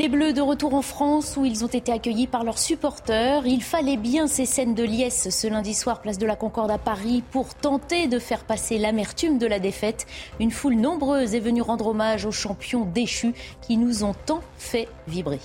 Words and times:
Les 0.00 0.08
Bleus 0.08 0.32
de 0.32 0.40
retour 0.40 0.72
en 0.72 0.80
France 0.80 1.36
où 1.36 1.44
ils 1.44 1.62
ont 1.62 1.68
été 1.68 1.92
accueillis 1.92 2.26
par 2.26 2.42
leurs 2.42 2.56
supporters. 2.56 3.46
Il 3.46 3.62
fallait 3.62 3.98
bien 3.98 4.28
ces 4.28 4.46
scènes 4.46 4.74
de 4.74 4.82
liesse 4.82 5.28
ce 5.28 5.46
lundi 5.46 5.74
soir, 5.74 6.00
place 6.00 6.16
de 6.16 6.24
la 6.24 6.36
Concorde 6.36 6.70
à 6.70 6.78
Paris, 6.78 7.22
pour 7.32 7.54
tenter 7.54 8.06
de 8.06 8.18
faire 8.18 8.44
passer 8.44 8.78
l'amertume 8.78 9.36
de 9.36 9.46
la 9.46 9.58
défaite. 9.58 10.06
Une 10.40 10.52
foule 10.52 10.76
nombreuse 10.76 11.34
est 11.34 11.40
venue 11.40 11.60
rendre 11.60 11.88
hommage 11.88 12.24
aux 12.24 12.32
champions 12.32 12.86
déchus 12.86 13.34
qui 13.60 13.76
nous 13.76 14.02
ont 14.02 14.14
tant 14.24 14.40
fait 14.56 14.88
vibrer. 15.06 15.38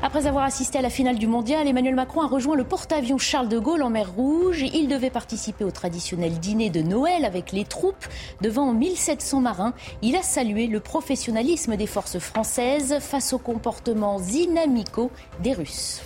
Après 0.00 0.28
avoir 0.28 0.44
assisté 0.44 0.78
à 0.78 0.82
la 0.82 0.90
finale 0.90 1.18
du 1.18 1.26
mondial, 1.26 1.66
Emmanuel 1.66 1.96
Macron 1.96 2.20
a 2.20 2.28
rejoint 2.28 2.54
le 2.54 2.62
porte-avions 2.62 3.18
Charles 3.18 3.48
de 3.48 3.58
Gaulle 3.58 3.82
en 3.82 3.90
mer 3.90 4.12
Rouge. 4.12 4.62
Il 4.62 4.86
devait 4.86 5.10
participer 5.10 5.64
au 5.64 5.72
traditionnel 5.72 6.38
dîner 6.38 6.70
de 6.70 6.82
Noël 6.82 7.24
avec 7.24 7.50
les 7.50 7.64
troupes 7.64 8.06
devant 8.40 8.72
1700 8.72 9.40
marins. 9.40 9.74
Il 10.00 10.14
a 10.14 10.22
salué 10.22 10.68
le 10.68 10.78
professionnalisme 10.78 11.76
des 11.76 11.88
forces 11.88 12.20
françaises 12.20 12.98
face 13.00 13.32
aux 13.32 13.38
comportements 13.38 14.20
inamicaux 14.20 15.10
des 15.42 15.52
Russes. 15.52 16.02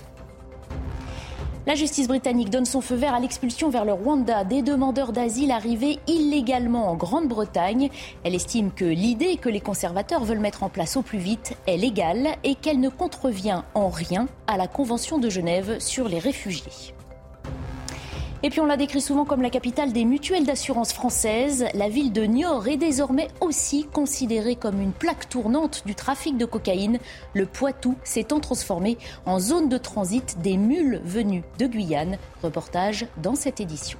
La 1.64 1.76
justice 1.76 2.08
britannique 2.08 2.50
donne 2.50 2.64
son 2.64 2.80
feu 2.80 2.96
vert 2.96 3.14
à 3.14 3.20
l'expulsion 3.20 3.70
vers 3.70 3.84
le 3.84 3.92
Rwanda 3.92 4.42
des 4.42 4.62
demandeurs 4.62 5.12
d'asile 5.12 5.52
arrivés 5.52 6.00
illégalement 6.08 6.90
en 6.90 6.96
Grande-Bretagne. 6.96 7.88
Elle 8.24 8.34
estime 8.34 8.72
que 8.72 8.84
l'idée 8.84 9.36
que 9.36 9.48
les 9.48 9.60
conservateurs 9.60 10.24
veulent 10.24 10.40
mettre 10.40 10.64
en 10.64 10.68
place 10.68 10.96
au 10.96 11.02
plus 11.02 11.18
vite 11.18 11.56
est 11.68 11.76
légale 11.76 12.30
et 12.42 12.56
qu'elle 12.56 12.80
ne 12.80 12.88
contrevient 12.88 13.62
en 13.74 13.90
rien 13.90 14.26
à 14.48 14.56
la 14.56 14.66
Convention 14.66 15.18
de 15.18 15.30
Genève 15.30 15.78
sur 15.78 16.08
les 16.08 16.18
réfugiés. 16.18 16.94
Et 18.44 18.50
puis 18.50 18.58
on 18.58 18.66
la 18.66 18.76
décrit 18.76 19.00
souvent 19.00 19.24
comme 19.24 19.40
la 19.40 19.50
capitale 19.50 19.92
des 19.92 20.04
mutuelles 20.04 20.44
d'assurance 20.44 20.92
françaises. 20.92 21.64
La 21.74 21.88
ville 21.88 22.12
de 22.12 22.22
Niort 22.22 22.66
est 22.66 22.76
désormais 22.76 23.28
aussi 23.40 23.84
considérée 23.84 24.56
comme 24.56 24.80
une 24.80 24.90
plaque 24.90 25.28
tournante 25.28 25.82
du 25.86 25.94
trafic 25.94 26.36
de 26.36 26.44
cocaïne. 26.44 26.98
Le 27.34 27.46
Poitou 27.46 27.94
s'étant 28.02 28.40
transformé 28.40 28.98
en 29.26 29.38
zone 29.38 29.68
de 29.68 29.78
transit 29.78 30.40
des 30.40 30.56
mules 30.56 31.00
venues 31.04 31.44
de 31.60 31.66
Guyane. 31.66 32.18
Reportage 32.42 33.06
dans 33.22 33.36
cette 33.36 33.60
édition. 33.60 33.98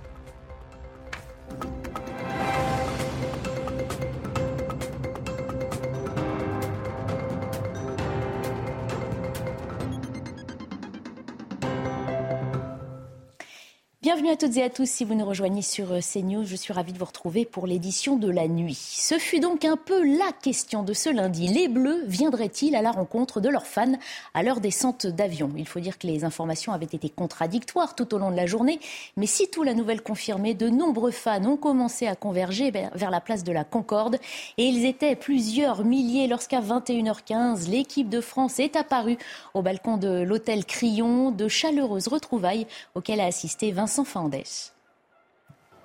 Bienvenue 14.13 14.33
à 14.33 14.37
toutes 14.37 14.59
et 14.59 14.63
à 14.63 14.69
tous 14.69 14.91
si 14.91 15.07
vous 15.07 15.15
nous 15.15 15.25
rejoignez 15.25 15.63
sur 15.63 15.91
euh, 15.91 16.01
CNews. 16.01 16.45
Je 16.45 16.55
suis 16.55 16.75
ravie 16.75 16.93
de 16.93 16.99
vous 16.99 17.07
retrouver 17.07 17.47
pour 17.47 17.67
l'édition 17.67 18.17
de 18.17 18.29
la 18.29 18.47
nuit. 18.47 18.79
Ce 18.79 19.19
fut 19.19 19.41
donc 19.41 19.65
un 19.65 19.79
peu 19.79 20.05
la 20.05 20.33
question 20.43 20.83
de 20.83 20.93
ce 20.93 21.09
lundi. 21.09 21.49
Les 21.49 21.67
Bleus 21.67 22.05
viendraient-ils 22.05 22.77
à 22.77 22.83
la 22.83 22.91
rencontre 22.91 23.41
de 23.41 23.49
leurs 23.49 23.67
fans 23.67 23.95
à 24.35 24.43
leur 24.43 24.61
descente 24.61 25.07
d'avion? 25.07 25.51
Il 25.57 25.67
faut 25.67 25.81
dire 25.81 25.97
que 25.97 26.07
les 26.07 26.25
informations 26.25 26.75
avaient 26.75 26.85
été 26.85 27.09
contradictoires 27.09 27.95
tout 27.95 28.15
au 28.15 28.19
long 28.19 28.31
de 28.31 28.37
la 28.37 28.45
journée. 28.45 28.81
Mais 29.17 29.25
si 29.25 29.49
tout 29.49 29.63
la 29.63 29.73
nouvelle 29.73 30.03
confirmée, 30.03 30.53
de 30.53 30.69
nombreux 30.69 31.11
fans 31.11 31.47
ont 31.47 31.57
commencé 31.57 32.07
à 32.07 32.15
converger 32.15 32.71
vers 32.71 33.11
la 33.11 33.21
place 33.23 33.45
de 33.45 33.53
la 33.53 33.65
Concorde. 33.65 34.19
Et 34.59 34.67
ils 34.67 34.85
étaient 34.85 35.17
plusieurs 35.17 35.85
milliers 35.85 36.27
lorsqu'à 36.27 36.61
21h15, 36.61 37.71
l'équipe 37.71 38.11
de 38.11 38.21
France 38.21 38.59
est 38.59 38.77
apparue 38.77 39.17
au 39.55 39.63
balcon 39.63 39.97
de 39.97 40.21
l'hôtel 40.21 40.67
Crillon. 40.67 41.31
De 41.31 41.49
chaleureuses 41.49 42.09
retrouvailles 42.09 42.67
auxquelles 42.95 43.21
a 43.21 43.25
assisté 43.25 43.73
Vincent 43.73 44.02
Fandès. 44.05 44.73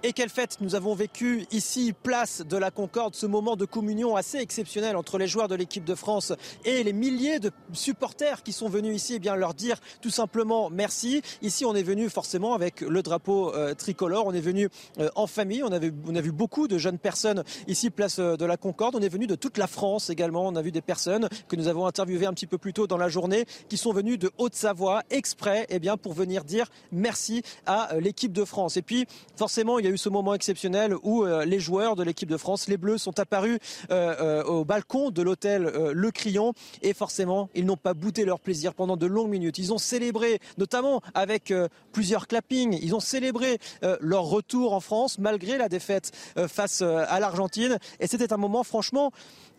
Et 0.07 0.13
quelle 0.13 0.29
fête 0.29 0.59
nous 0.61 0.73
avons 0.73 0.95
vécu 0.95 1.45
ici, 1.51 1.91
place 1.91 2.41
de 2.41 2.55
la 2.55 2.71
Concorde, 2.71 3.13
ce 3.13 3.25
moment 3.25 3.57
de 3.57 3.65
communion 3.65 4.15
assez 4.15 4.37
exceptionnel 4.37 4.95
entre 4.95 5.17
les 5.17 5.27
joueurs 5.27 5.49
de 5.49 5.55
l'équipe 5.55 5.83
de 5.83 5.95
France 5.95 6.31
et 6.63 6.81
les 6.81 6.93
milliers 6.93 7.39
de 7.39 7.51
supporters 7.73 8.41
qui 8.41 8.53
sont 8.53 8.69
venus 8.69 8.95
ici, 8.95 9.11
et 9.11 9.15
eh 9.17 9.19
bien 9.19 9.35
leur 9.35 9.53
dire 9.53 9.81
tout 9.99 10.09
simplement 10.09 10.69
merci. 10.69 11.21
Ici, 11.41 11.65
on 11.65 11.75
est 11.75 11.83
venu 11.83 12.09
forcément 12.09 12.53
avec 12.53 12.79
le 12.79 13.03
drapeau 13.03 13.53
euh, 13.53 13.73
tricolore, 13.73 14.27
on 14.27 14.31
est 14.31 14.39
venu 14.39 14.69
euh, 14.97 15.09
en 15.15 15.27
famille, 15.27 15.61
on, 15.61 15.73
avait, 15.73 15.91
on 16.07 16.15
a 16.15 16.21
vu 16.21 16.31
beaucoup 16.31 16.69
de 16.69 16.77
jeunes 16.77 16.99
personnes 16.99 17.43
ici, 17.67 17.89
place 17.89 18.19
euh, 18.19 18.37
de 18.37 18.45
la 18.45 18.55
Concorde, 18.55 18.95
on 18.95 19.01
est 19.01 19.09
venu 19.09 19.27
de 19.27 19.35
toute 19.35 19.57
la 19.57 19.67
France 19.67 20.09
également, 20.09 20.47
on 20.47 20.55
a 20.55 20.61
vu 20.61 20.71
des 20.71 20.79
personnes 20.79 21.27
que 21.49 21.57
nous 21.57 21.67
avons 21.67 21.85
interviewées 21.85 22.27
un 22.27 22.33
petit 22.33 22.47
peu 22.47 22.57
plus 22.57 22.71
tôt 22.71 22.87
dans 22.87 22.95
la 22.95 23.09
journée 23.09 23.43
qui 23.67 23.75
sont 23.75 23.91
venues 23.91 24.17
de 24.17 24.31
Haute-Savoie 24.37 25.03
exprès 25.09 25.63
et 25.63 25.75
eh 25.75 25.79
bien, 25.79 25.97
pour 25.97 26.13
venir 26.13 26.45
dire 26.45 26.69
merci 26.93 27.41
à 27.65 27.89
l'équipe 27.99 28.31
de 28.31 28.45
France. 28.45 28.77
Et 28.77 28.81
puis, 28.81 29.05
forcément, 29.35 29.79
il 29.79 29.85
y 29.85 29.89
a 29.89 29.91
eu 29.91 29.96
ce 29.97 30.09
moment 30.09 30.33
exceptionnel 30.33 30.95
où 31.03 31.23
euh, 31.23 31.45
les 31.45 31.59
joueurs 31.59 31.95
de 31.95 32.03
l'équipe 32.03 32.29
de 32.29 32.37
France, 32.37 32.67
les 32.67 32.77
Bleus, 32.77 32.97
sont 32.97 33.19
apparus 33.19 33.59
euh, 33.91 34.15
euh, 34.19 34.43
au 34.43 34.65
balcon 34.65 35.11
de 35.11 35.21
l'hôtel 35.21 35.63
Le 35.93 36.11
Crillon 36.11 36.53
et 36.81 36.93
forcément, 36.93 37.49
ils 37.55 37.65
n'ont 37.65 37.77
pas 37.77 37.93
bouté 37.93 38.25
leur 38.25 38.39
plaisir 38.39 38.73
pendant 38.73 38.97
de 38.97 39.05
longues 39.05 39.29
minutes. 39.29 39.57
Ils 39.57 39.73
ont 39.73 39.77
célébré, 39.77 40.39
notamment 40.57 41.01
avec 41.13 41.53
plusieurs 41.91 42.27
clappings, 42.27 42.77
ils 42.81 42.95
ont 42.95 42.99
célébré 42.99 43.59
leur 44.01 44.23
retour 44.23 44.73
en 44.73 44.79
France 44.79 45.19
malgré 45.19 45.57
la 45.57 45.69
défaite 45.69 46.11
face 46.47 46.81
à 46.81 47.19
l'Argentine 47.19 47.77
et 47.99 48.07
c'était 48.07 48.33
un 48.33 48.37
moment 48.37 48.63
franchement 48.63 49.11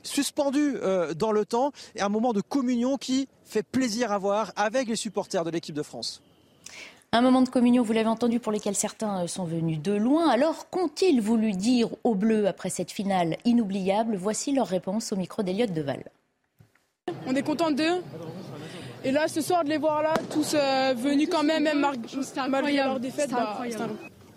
suspendu 0.03 0.77
dans 1.17 1.33
le 1.33 1.45
temps 1.45 1.73
et 1.95 2.01
un 2.01 2.09
moment 2.09 2.33
de 2.33 2.41
communion 2.41 2.97
qui 2.97 3.29
fait 3.45 3.63
plaisir 3.63 4.13
à 4.13 4.19
voir 4.19 4.53
avec 4.57 4.89
les 4.89 4.97
supporters 4.97 5.45
de 5.45 5.51
l'équipe 5.51 5.75
de 5.75 5.83
France. 5.83 6.23
Un 7.11 7.23
moment 7.23 7.41
de 7.41 7.49
communion, 7.49 7.83
vous 7.83 7.95
l'avez 7.95 8.09
entendu, 8.09 8.39
pour 8.39 8.53
lesquels 8.53 8.75
certains 8.75 9.23
euh, 9.23 9.27
sont 9.27 9.45
venus 9.45 9.81
de 9.81 9.93
loin. 9.93 10.29
Alors, 10.29 10.69
qu'ont-ils 10.69 11.23
voulu 11.23 11.53
dire 11.53 11.89
aux 12.05 12.15
Bleus 12.15 12.47
après 12.47 12.69
cette 12.69 12.91
finale 12.91 13.39
inoubliable? 13.47 14.17
Voici 14.17 14.53
leur 14.53 14.67
réponse 14.67 15.11
au 15.11 15.17
micro 15.17 15.43
d'Eliott 15.43 15.73
Deval. 15.73 16.05
On 17.27 17.35
est 17.35 17.43
content 17.43 17.71
d'eux. 17.71 18.03
Et 19.05 19.11
là, 19.11 19.27
ce 19.27 19.41
soir, 19.41 19.65
de 19.65 19.71
les 19.71 19.79
voir 19.79 20.03
là, 20.03 20.13
tous 20.31 20.53
euh, 20.55 20.93
venus 20.99 21.31
quand 21.31 21.43
même, 21.43 21.63
même 21.63 21.81
malgré 22.51 22.77
leur 22.77 23.01
défaite, 23.01 23.31
bah, 23.31 23.59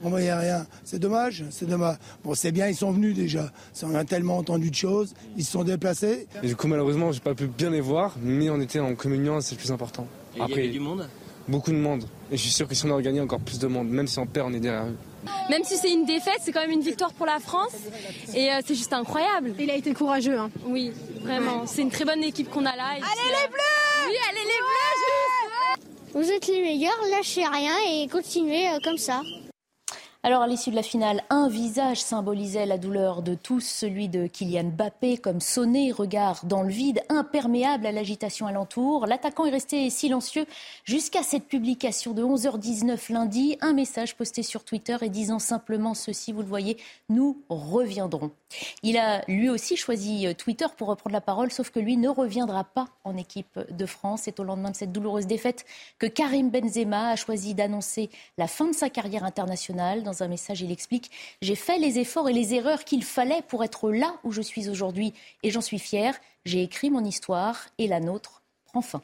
on 0.03 0.09
voyait 0.09 0.33
rien. 0.33 0.65
C'est 0.85 0.97
dommage, 0.97 1.43
c'est 1.51 1.67
dommage. 1.67 1.97
Bon, 2.23 2.33
c'est 2.35 2.53
bien, 2.53 2.67
ils 2.67 2.75
sont 2.75 2.91
venus 2.91 3.15
déjà. 3.15 3.51
On 3.83 3.93
a 3.95 4.05
tellement 4.05 4.37
entendu 4.37 4.69
de 4.69 4.75
choses, 4.75 5.13
ils 5.35 5.43
se 5.43 5.51
sont 5.51 5.63
déplacés. 5.63 6.27
Et 6.41 6.47
du 6.47 6.55
coup, 6.55 6.67
malheureusement, 6.67 7.11
j'ai 7.11 7.19
pas 7.19 7.35
pu 7.35 7.47
bien 7.47 7.69
les 7.69 7.81
voir, 7.81 8.15
mais 8.21 8.49
on 8.49 8.61
était 8.61 8.79
en 8.79 8.95
communion, 8.95 9.41
c'est 9.41 9.55
le 9.55 9.59
plus 9.59 9.71
important. 9.71 10.07
Et 10.37 10.41
Après, 10.41 10.53
il 10.53 10.57
y 10.57 10.59
avait 10.61 10.69
du 10.69 10.79
monde? 10.79 11.07
Beaucoup 11.51 11.71
de 11.71 11.75
monde. 11.75 12.05
Et 12.31 12.37
je 12.37 12.41
suis 12.43 12.51
sûr 12.51 12.65
que 12.65 12.73
si 12.73 12.85
on 12.85 12.95
a 12.95 13.01
gagné 13.01 13.19
encore 13.19 13.41
plus 13.41 13.59
de 13.59 13.67
monde, 13.67 13.89
même 13.89 14.07
si 14.07 14.17
on 14.19 14.25
perd, 14.25 14.47
on 14.49 14.53
est 14.53 14.61
derrière 14.61 14.85
eux. 14.85 14.95
Même 15.49 15.65
si 15.65 15.75
c'est 15.75 15.91
une 15.91 16.05
défaite, 16.05 16.37
c'est 16.39 16.53
quand 16.53 16.61
même 16.61 16.71
une 16.71 16.81
victoire 16.81 17.11
pour 17.11 17.25
la 17.25 17.39
France. 17.39 17.75
Et 18.33 18.49
euh, 18.49 18.61
c'est 18.65 18.73
juste 18.73 18.93
incroyable. 18.93 19.53
Il 19.59 19.69
a 19.69 19.75
été 19.75 19.93
courageux. 19.93 20.39
Hein. 20.39 20.49
Oui, 20.65 20.93
vraiment. 21.21 21.67
C'est 21.67 21.81
une 21.81 21.91
très 21.91 22.05
bonne 22.05 22.23
équipe 22.23 22.49
qu'on 22.49 22.65
a 22.65 22.73
là. 22.73 22.91
allez 22.91 23.01
les 23.01 23.47
Bleus 23.49 24.07
Oui, 24.07 24.15
allez 24.29 24.45
les 24.45 26.15
Bleus 26.15 26.23
Vous 26.23 26.31
êtes 26.31 26.47
les 26.47 26.61
meilleurs, 26.61 27.01
lâchez 27.11 27.45
rien 27.45 27.75
et 27.91 28.07
continuez 28.07 28.69
euh, 28.69 28.79
comme 28.81 28.97
ça. 28.97 29.21
Alors, 30.23 30.43
à 30.43 30.47
l'issue 30.47 30.69
de 30.69 30.75
la 30.75 30.83
finale, 30.83 31.23
un 31.31 31.49
visage 31.49 31.99
symbolisait 31.99 32.67
la 32.67 32.77
douleur 32.77 33.23
de 33.23 33.33
tous, 33.33 33.61
celui 33.61 34.07
de 34.07 34.27
Kylian 34.27 34.65
Mbappé, 34.65 35.17
comme 35.17 35.41
sonné, 35.41 35.91
regard 35.91 36.45
dans 36.45 36.61
le 36.61 36.69
vide, 36.69 37.01
imperméable 37.09 37.87
à 37.87 37.91
l'agitation 37.91 38.45
alentour. 38.45 39.07
L'attaquant 39.07 39.47
est 39.47 39.49
resté 39.49 39.89
silencieux 39.89 40.45
jusqu'à 40.83 41.23
cette 41.23 41.47
publication 41.47 42.13
de 42.13 42.21
11h19 42.21 43.11
lundi. 43.11 43.57
Un 43.61 43.73
message 43.73 44.15
posté 44.15 44.43
sur 44.43 44.63
Twitter 44.63 44.95
et 45.01 45.09
disant 45.09 45.39
simplement 45.39 45.95
ceci, 45.95 46.33
vous 46.33 46.41
le 46.41 46.47
voyez, 46.47 46.77
nous 47.09 47.41
reviendrons. 47.49 48.29
Il 48.83 48.99
a 48.99 49.23
lui 49.27 49.49
aussi 49.49 49.75
choisi 49.75 50.27
euh, 50.27 50.33
Twitter 50.35 50.67
pour 50.77 50.89
reprendre 50.89 51.13
la 51.13 51.21
parole, 51.21 51.51
sauf 51.51 51.71
que 51.71 51.79
lui 51.79 51.97
ne 51.97 52.09
reviendra 52.09 52.63
pas 52.63 52.89
en 53.05 53.17
équipe 53.17 53.59
de 53.71 53.85
France. 53.87 54.21
C'est 54.25 54.39
au 54.39 54.43
lendemain 54.43 54.69
de 54.69 54.75
cette 54.75 54.91
douloureuse 54.91 55.25
défaite 55.25 55.65
que 55.97 56.05
Karim 56.05 56.51
Benzema 56.51 57.09
a 57.09 57.15
choisi 57.15 57.55
d'annoncer 57.55 58.11
la 58.37 58.47
fin 58.47 58.67
de 58.67 58.75
sa 58.75 58.91
carrière 58.91 59.23
internationale 59.23 60.03
un 60.19 60.27
message, 60.27 60.61
il 60.61 60.71
explique 60.71 61.11
J'ai 61.41 61.55
fait 61.55 61.77
les 61.77 61.99
efforts 61.99 62.29
et 62.29 62.33
les 62.33 62.53
erreurs 62.53 62.83
qu'il 62.83 63.03
fallait 63.03 63.41
pour 63.47 63.63
être 63.63 63.91
là 63.91 64.15
où 64.23 64.31
je 64.31 64.41
suis 64.41 64.69
aujourd'hui 64.69 65.13
et 65.43 65.51
j'en 65.51 65.61
suis 65.61 65.79
fier. 65.79 66.19
J'ai 66.45 66.63
écrit 66.63 66.89
mon 66.89 67.03
histoire 67.03 67.67
et 67.77 67.87
la 67.87 67.99
nôtre 67.99 68.41
prend 68.65 68.81
fin. 68.81 69.01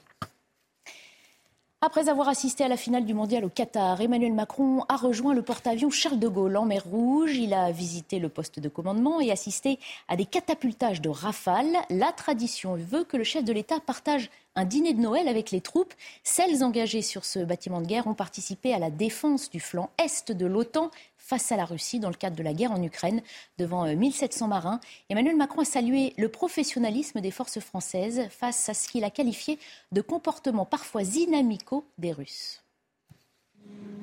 Après 1.88 2.10
avoir 2.10 2.28
assisté 2.28 2.66
à 2.66 2.68
la 2.68 2.76
finale 2.76 3.06
du 3.06 3.14
mondial 3.14 3.46
au 3.46 3.50
Qatar, 3.50 4.02
Emmanuel 4.02 4.34
Macron 4.34 4.84
a 4.90 4.98
rejoint 4.98 5.34
le 5.34 5.42
porte-avions 5.42 5.90
Charles 5.90 6.20
de 6.20 6.28
Gaulle 6.28 6.58
en 6.58 6.66
mer 6.66 6.84
Rouge. 6.84 7.38
Il 7.38 7.54
a 7.54 7.72
visité 7.72 8.20
le 8.20 8.28
poste 8.28 8.60
de 8.60 8.68
commandement 8.68 9.22
et 9.22 9.32
assisté 9.32 9.80
à 10.10 10.18
des 10.18 10.26
catapultages 10.26 11.00
de 11.00 11.08
rafales. 11.08 11.78
La 11.90 12.12
tradition 12.12 12.76
veut 12.76 13.06
que 13.06 13.16
le 13.16 13.24
chef 13.24 13.46
de 13.46 13.54
l'État 13.54 13.80
partage 13.80 14.30
un 14.58 14.66
dîner 14.66 14.94
de 14.94 15.00
Noël 15.00 15.30
avec 15.30 15.52
les 15.52 15.62
troupes. 15.62 15.94
Celles 16.24 16.64
engagées 16.64 17.04
sur 17.04 17.24
ce 17.24 17.40
bâtiment 17.40 17.80
de 17.80 17.86
guerre 17.86 18.08
ont 18.08 18.16
participé 18.16 18.74
à 18.74 18.80
la 18.80 18.90
défense 18.90 19.50
du 19.50 19.62
flanc 19.62 19.90
est 20.04 20.32
de 20.32 20.46
l'OTAN 20.46 20.92
face 21.28 21.52
à 21.52 21.58
la 21.58 21.66
Russie 21.66 22.00
dans 22.00 22.08
le 22.08 22.16
cadre 22.16 22.38
de 22.38 22.44
la 22.44 22.54
guerre 22.54 22.72
en 22.72 22.82
Ukraine 22.82 23.22
devant 23.58 23.86
1700 23.86 24.46
euh, 24.46 24.48
marins. 24.48 24.80
Emmanuel 25.10 25.36
Macron 25.36 25.62
a 25.62 25.66
salué 25.66 26.14
le 26.18 26.30
professionnalisme 26.30 27.20
des 27.20 27.32
forces 27.32 27.60
françaises 27.60 28.22
face 28.30 28.70
à 28.70 28.74
ce 28.74 28.88
qu'il 28.88 29.04
a 29.04 29.10
qualifié 29.10 29.60
de 29.92 30.00
comportement 30.00 30.64
parfois 30.64 31.04
inamicaux 31.04 31.84
des 31.98 32.14
Russes. 32.14 32.64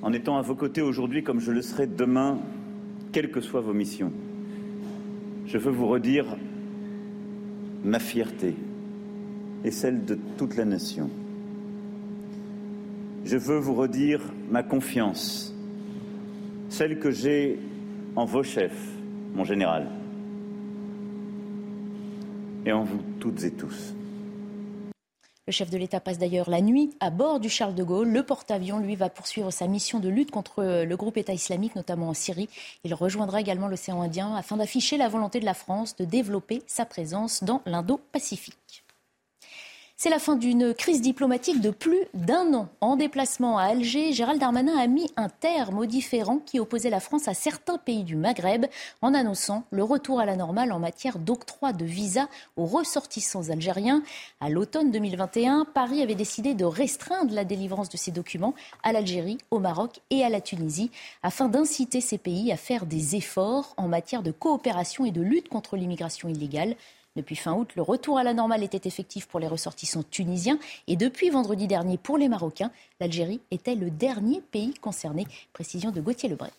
En 0.03 0.13
étant 0.13 0.37
à 0.37 0.43
vos 0.43 0.55
côtés 0.55 0.83
aujourd'hui 0.83 1.25
comme 1.25 1.41
je 1.41 1.51
le 1.51 1.63
serai 1.63 1.87
demain, 1.87 2.39
quelles 3.11 3.31
que 3.31 3.41
soient 3.41 3.63
vos 3.63 3.73
missions, 3.73 4.13
je 5.47 5.57
veux 5.57 5.73
vous 5.73 5.89
redire 5.89 6.27
ma 7.85 8.01
fierté 8.01 8.55
et 9.65 9.71
celle 9.71 10.05
de 10.05 10.19
toute 10.37 10.57
la 10.57 10.67
nation. 10.67 11.09
Je 13.25 13.39
veux 13.39 13.59
vous 13.59 13.75
redire 13.75 14.21
ma 14.51 14.63
confiance 14.63 15.54
celle 16.75 16.99
que 16.99 17.13
j'ai 17.13 17.61
en 18.17 18.25
vos 18.25 18.43
chefs, 18.43 18.89
mon 19.33 19.45
général, 19.45 19.87
et 22.67 22.73
en 22.73 22.83
vous 22.83 23.01
toutes 23.21 23.45
et 23.45 23.53
tous. 23.53 23.95
Le 25.47 25.53
chef 25.53 25.71
de 25.71 25.79
l'État 25.79 26.01
passe 26.01 26.19
d'ailleurs 26.19 26.51
la 26.51 26.61
nuit 26.61 26.91
à 26.99 27.11
bord 27.11 27.39
du 27.39 27.49
Charles 27.49 27.77
de 27.77 27.85
Gaulle. 27.85 28.09
Le 28.09 28.23
porte-avions, 28.25 28.79
lui, 28.81 28.97
va 28.97 29.09
poursuivre 29.09 29.53
sa 29.53 29.69
mission 29.69 30.01
de 30.01 30.09
lutte 30.09 30.33
contre 30.33 30.85
le 30.85 30.97
groupe 30.97 31.17
État 31.17 31.35
islamique, 31.35 31.77
notamment 31.77 32.09
en 32.09 32.15
Syrie. 32.15 32.49
Il 32.83 32.95
rejoindra 32.95 33.41
également 33.41 33.69
l'océan 33.69 34.01
Indien 34.01 34.35
afin 34.35 34.57
d'afficher 34.57 34.97
la 34.97 35.09
volonté 35.09 35.39
de 35.39 35.45
la 35.45 35.55
France 35.55 35.95
de 35.95 36.05
développer 36.05 36.63
sa 36.67 36.87
présence 36.87 37.45
dans 37.45 37.63
l'Indo-Pacifique. 37.67 38.84
C'est 39.97 40.11
la 40.11 40.19
fin 40.19 40.35
d'une 40.35 40.75
crise 40.75 41.01
diplomatique 41.01 41.61
de 41.61 41.71
plus 41.71 42.01
d'un 42.15 42.53
an. 42.53 42.69
En 42.81 42.97
déplacement 42.97 43.59
à 43.59 43.67
Alger, 43.67 44.13
Gérald 44.13 44.41
Darmanin 44.41 44.77
a 44.77 44.89
mis 44.89 45.09
un 45.17 45.29
terme 45.29 45.79
aux 45.79 45.87
différends 45.87 46.39
qui 46.39 46.59
opposaient 46.59 46.91
la 46.91 46.99
France 46.99 47.29
à 47.29 47.33
certains 47.33 47.79
pays 47.79 48.03
du 48.03 48.17
Maghreb 48.17 48.67
en 49.03 49.15
annonçant 49.15 49.63
le 49.71 49.85
retour 49.85 50.19
à 50.19 50.27
la 50.27 50.35
normale 50.35 50.73
en 50.73 50.81
matière 50.81 51.21
d'octroi 51.21 51.73
de 51.73 51.85
visas 51.85 52.27
aux 52.57 52.67
ressortissants 52.67 53.51
algériens. 53.51 54.03
À 54.41 54.51
l'automne 54.51 54.91
2021, 54.91 55.65
Paris 55.73 56.03
avait 56.03 56.17
décidé 56.17 56.55
de 56.55 56.65
restreindre 56.65 57.33
la 57.33 57.45
délivrance 57.45 57.89
de 57.89 57.97
ces 57.97 58.11
documents 58.11 58.55
à 58.83 58.93
l'Algérie, 58.93 59.39
au 59.53 59.61
Maroc 59.61 60.01
et 60.11 60.25
à 60.25 60.29
la 60.29 60.41
Tunisie 60.41 60.91
afin 61.23 61.49
d'inciter 61.49 62.01
ces 62.01 62.19
pays 62.19 62.51
à 62.51 62.57
faire 62.57 62.87
des 62.87 63.15
efforts 63.15 63.75
en 63.77 63.87
matière 63.87 64.25
de 64.25 64.33
coopération 64.33 65.05
et 65.05 65.13
de 65.13 65.23
lutte 65.23 65.49
contre 65.49 65.77
l'immigration 65.77 66.29
illégale. 66.29 66.75
Depuis 67.17 67.37
fin 67.37 67.53
août, 67.55 67.71
le 67.77 67.83
retour 67.83 68.19
à 68.19 68.25
la 68.25 68.35
normale 68.35 68.65
était 68.65 68.89
effectif 68.89 69.29
pour 69.29 69.39
les 69.39 69.47
ressortissants 69.47 70.03
tunisiens 70.03 70.59
et 70.89 70.97
depuis 70.97 71.31
vendredi 71.31 71.69
dernier 71.69 71.97
pour 71.97 72.19
les 72.19 72.29
Marocains, 72.29 72.73
l'Algérie 72.99 73.41
était 73.53 73.77
le 73.77 73.91
dernier 73.91 74.41
pays 74.41 74.75
concerné. 74.75 75.25
Précision 75.53 75.93
de 75.93 76.01
Gauthier 76.01 76.29
Lebret. 76.29 76.51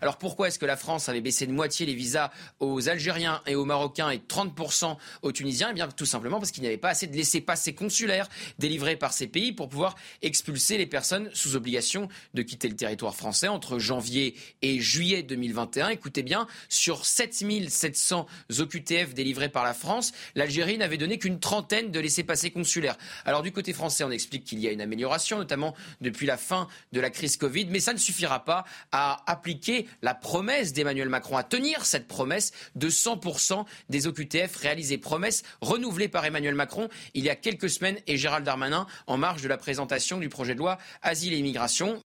Alors 0.00 0.16
pourquoi 0.16 0.48
est-ce 0.48 0.58
que 0.60 0.66
la 0.66 0.76
France 0.76 1.08
avait 1.08 1.20
baissé 1.20 1.46
de 1.46 1.52
moitié 1.52 1.84
les 1.84 1.94
visas 1.94 2.30
aux 2.60 2.88
Algériens 2.88 3.40
et 3.46 3.56
aux 3.56 3.64
Marocains 3.64 4.10
et 4.10 4.18
30% 4.18 4.96
aux 5.22 5.32
Tunisiens? 5.32 5.70
Eh 5.70 5.74
bien 5.74 5.88
tout 5.88 6.06
simplement 6.06 6.38
parce 6.38 6.52
qu'il 6.52 6.62
n'y 6.62 6.68
avait 6.68 6.76
pas 6.76 6.90
assez 6.90 7.08
de 7.08 7.16
laissés-passer 7.16 7.74
consulaires 7.74 8.28
délivrés 8.58 8.96
par 8.96 9.12
ces 9.12 9.26
pays 9.26 9.52
pour 9.52 9.68
pouvoir 9.68 9.96
expulser 10.22 10.78
les 10.78 10.86
personnes 10.86 11.30
sous 11.32 11.56
obligation 11.56 12.08
de 12.34 12.42
quitter 12.42 12.68
le 12.68 12.76
territoire 12.76 13.16
français 13.16 13.48
entre 13.48 13.78
janvier 13.78 14.36
et 14.62 14.78
juillet 14.78 15.24
2021. 15.24 15.88
Écoutez 15.88 16.22
bien, 16.22 16.46
sur 16.68 17.04
7700 17.04 18.26
OQTF 18.56 19.14
délivrés 19.14 19.48
par 19.48 19.64
la 19.64 19.74
France, 19.74 20.12
l'Algérie 20.36 20.78
n'avait 20.78 20.96
donné 20.96 21.18
qu'une 21.18 21.40
trentaine 21.40 21.90
de 21.90 21.98
laissés-passer 21.98 22.50
consulaires. 22.50 22.96
Alors 23.24 23.42
du 23.42 23.50
côté 23.50 23.72
français, 23.72 24.04
on 24.04 24.10
explique 24.12 24.44
qu'il 24.44 24.60
y 24.60 24.68
a 24.68 24.70
une 24.70 24.80
amélioration, 24.80 25.38
notamment 25.38 25.74
depuis 26.00 26.26
la 26.26 26.36
fin 26.36 26.68
de 26.92 27.00
la 27.00 27.10
crise 27.10 27.36
Covid, 27.36 27.66
mais 27.66 27.80
ça 27.80 27.92
ne 27.92 27.98
suffira 27.98 28.44
pas 28.44 28.64
à 28.92 29.24
appliquer 29.26 29.77
la 30.02 30.14
promesse 30.14 30.72
d'Emmanuel 30.72 31.08
Macron 31.08 31.36
à 31.36 31.42
tenir 31.42 31.84
cette 31.84 32.08
promesse 32.08 32.52
de 32.74 32.88
100% 32.88 33.64
des 33.88 34.06
OQTF 34.06 34.56
réalisés. 34.56 34.98
Promesse 34.98 35.42
renouvelée 35.60 36.08
par 36.08 36.24
Emmanuel 36.24 36.54
Macron 36.54 36.88
il 37.14 37.24
y 37.24 37.30
a 37.30 37.36
quelques 37.36 37.70
semaines 37.70 37.98
et 38.06 38.16
Gérald 38.16 38.44
Darmanin 38.44 38.86
en 39.06 39.16
marge 39.16 39.42
de 39.42 39.48
la 39.48 39.58
présentation 39.58 40.18
du 40.18 40.28
projet 40.28 40.54
de 40.54 40.58
loi 40.58 40.78
Asile 41.02 41.32
et 41.32 41.38
Immigration. 41.38 42.02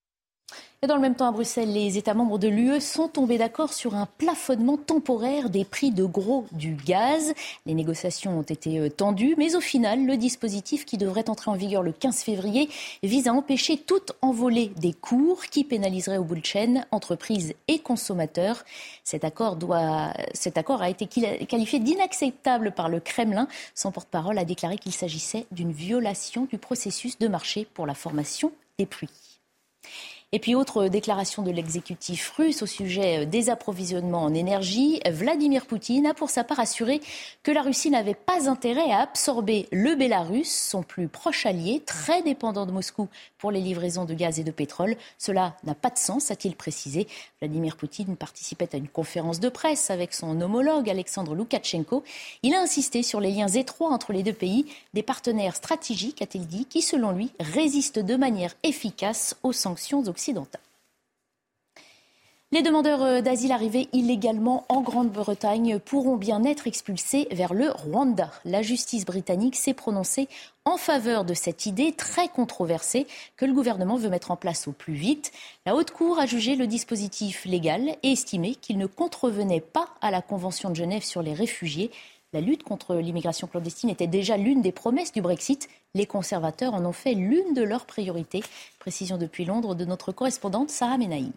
Et 0.84 0.88
dans 0.88 0.96
le 0.96 1.02
même 1.02 1.16
temps, 1.16 1.30
à 1.30 1.32
Bruxelles, 1.32 1.72
les 1.72 1.98
États 1.98 2.14
membres 2.14 2.38
de 2.38 2.50
l'UE 2.50 2.82
sont 2.82 3.08
tombés 3.08 3.38
d'accord 3.38 3.72
sur 3.72 3.96
un 3.96 4.06
plafonnement 4.06 4.76
temporaire 4.76 5.50
des 5.50 5.64
prix 5.64 5.92
de 5.92 6.04
gros 6.04 6.46
du 6.52 6.74
gaz. 6.74 7.34
Les 7.66 7.74
négociations 7.74 8.38
ont 8.38 8.44
été 8.44 8.80
euh, 8.80 8.90
tendues, 8.90 9.36
mais 9.38 9.56
au 9.56 9.62
final, 9.62 10.06
le 10.06 10.18
dispositif 10.18 10.84
qui 10.84 10.98
devrait 10.98 11.30
entrer 11.30 11.50
en 11.50 11.56
vigueur 11.56 11.84
le 11.84 11.94
15 11.94 12.24
février 12.24 12.70
vise 13.02 13.30
à 13.30 13.34
empêcher 13.34 13.78
toute 13.78 14.12
envolée 14.22 14.74
des 14.76 14.92
cours 14.92 15.46
qui 15.46 15.64
pénaliserait 15.64 16.18
au 16.18 16.26
bout 16.26 16.36
de 16.36 16.46
chaîne 16.46 16.86
entreprises 16.92 17.54
et 17.70 17.80
consommateurs. 17.80 18.66
Cet 19.06 19.24
accord. 19.24 19.58
Cet 20.34 20.58
accord 20.58 20.82
a 20.82 20.90
été 20.90 21.08
qualifié 21.08 21.80
d'inacceptable 21.80 22.74
par 22.74 22.90
le 22.90 23.00
Kremlin. 23.00 23.48
Son 23.74 23.92
porte-parole 23.92 24.38
a 24.38 24.44
déclaré 24.44 24.78
qu'il 24.78 24.92
s'agissait 24.92 25.46
d'une 25.52 25.72
violation 25.72 26.46
du 26.46 26.58
processus 26.58 27.18
de 27.20 27.30
marché 27.30 27.68
pour 27.74 27.86
la 27.86 27.94
formation 27.94 28.52
des 28.78 28.86
prix. 28.86 29.10
Et 30.36 30.40
puis, 30.40 30.56
autre 30.56 30.88
déclaration 30.88 31.44
de 31.44 31.52
l'exécutif 31.52 32.34
russe 32.36 32.64
au 32.64 32.66
sujet 32.66 33.20
euh, 33.20 33.26
des 33.26 33.52
approvisionnements 33.52 34.24
en 34.24 34.34
énergie, 34.34 35.00
Vladimir 35.08 35.68
Poutine 35.68 36.08
a 36.08 36.16
pour 36.16 36.32
sa 36.32 36.44
part 36.44 36.60
assuré 36.60 37.02
que 37.44 37.52
la 37.52 37.62
Russie 37.62 37.92
n'avait 37.92 38.16
pas 38.16 38.50
intérêt 38.50 38.92
à 38.92 39.02
absorber 39.02 39.68
le 39.72 39.94
Bélarus, 39.94 40.52
son 40.52 40.82
plus 40.82 41.08
proche 41.08 41.46
allié, 41.46 41.84
très 41.86 42.24
dépendant 42.24 42.66
de 42.66 42.72
Moscou 42.72 43.10
pour 43.44 43.52
les 43.52 43.60
livraisons 43.60 44.06
de 44.06 44.14
gaz 44.14 44.40
et 44.40 44.46
de 44.46 44.52
pétrole. 44.52 44.96
Cela 45.18 45.58
n'a 45.66 45.76
pas 45.76 45.90
de 45.90 45.98
sens, 45.98 46.32
a-t-il 46.32 46.56
précisé. 46.56 47.10
Vladimir 47.42 47.76
Poutine 47.76 48.16
participait 48.16 48.70
à 48.72 48.78
une 48.78 48.88
conférence 48.88 49.42
de 49.42 49.50
presse 49.50 49.92
avec 49.92 50.14
son 50.14 50.40
homologue 50.40 50.90
Alexandre 50.90 51.36
Loukachenko. 51.36 52.06
Il 52.42 52.54
a 52.54 52.62
insisté 52.62 53.04
sur 53.04 53.20
les 53.20 53.32
liens 53.32 53.50
étroits 53.50 53.92
entre 53.92 54.14
les 54.14 54.24
deux 54.24 54.32
pays, 54.32 54.66
des 54.94 55.04
partenaires 55.04 55.58
stratégiques, 55.58 56.22
a-t-il 56.22 56.48
dit, 56.48 56.64
qui, 56.64 56.82
selon 56.82 57.12
lui, 57.12 57.32
résistent 57.42 58.00
de 58.00 58.16
manière 58.16 58.56
efficace 58.64 59.36
aux 59.44 59.52
sanctions 59.52 60.08
occidentales. 60.08 60.62
Les 62.54 62.62
demandeurs 62.62 63.02
euh, 63.02 63.22
d'asile 63.22 63.52
arrivés 63.52 63.90
illégalement 63.94 64.64
en 64.70 64.82
Grande-Bretagne 64.82 65.80
pourront 65.80 66.18
bien 66.18 66.44
être 66.44 66.68
expulsés 66.68 67.28
vers 67.32 67.52
le 67.52 67.72
Rwanda. 67.72 68.30
La 68.46 68.62
justice 68.62 69.06
britannique 69.06 69.56
s'est 69.56 69.74
prononcée 69.74 70.30
en 70.64 70.78
faveur 70.78 71.26
de 71.26 71.34
cette 71.34 71.66
idée 71.66 71.94
très 71.94 72.28
controversée 72.28 73.08
que 73.38 73.46
le 73.46 73.54
gouvernement 73.54 73.96
veut 73.96 74.10
mettre 74.10 74.30
en 74.30 74.36
place 74.36 74.68
au 74.68 74.72
plus 74.72 74.94
vite. 74.94 75.32
La 75.66 75.74
Haute 75.74 75.90
Cour 75.90 76.20
a 76.20 76.28
jugé 76.28 76.56
le 76.56 76.68
dispositif 76.68 77.44
légal 77.46 77.96
et 78.04 78.12
estimé 78.12 78.54
qu'il 78.54 78.78
ne 78.78 78.86
contrevenait 78.86 79.60
pas 79.60 79.88
à 80.02 80.12
la 80.12 80.22
Convention 80.22 80.70
de 80.70 80.76
Genève 80.76 81.04
sur 81.04 81.24
les 81.24 81.34
réfugiés. 81.34 81.90
La 82.34 82.42
lutte 82.42 82.62
contre 82.62 82.94
l'immigration 82.94 83.48
clandestine 83.48 83.90
était 83.90 84.06
déjà 84.06 84.38
l'une 84.38 84.62
des 84.62 84.72
promesses 84.72 85.12
du 85.12 85.24
Brexit. 85.24 85.70
Les 85.96 86.06
conservateurs 86.06 86.76
en 86.76 86.86
ont 86.86 86.94
fait 86.94 87.16
l'une 87.16 87.56
de 87.56 87.64
leurs 87.64 87.88
priorités. 87.88 88.44
Précision 88.78 89.18
depuis 89.18 89.44
Londres 89.44 89.74
de 89.74 89.86
notre 89.86 90.12
correspondante 90.12 90.70
Sarah 90.70 91.00
Menaï. 91.00 91.32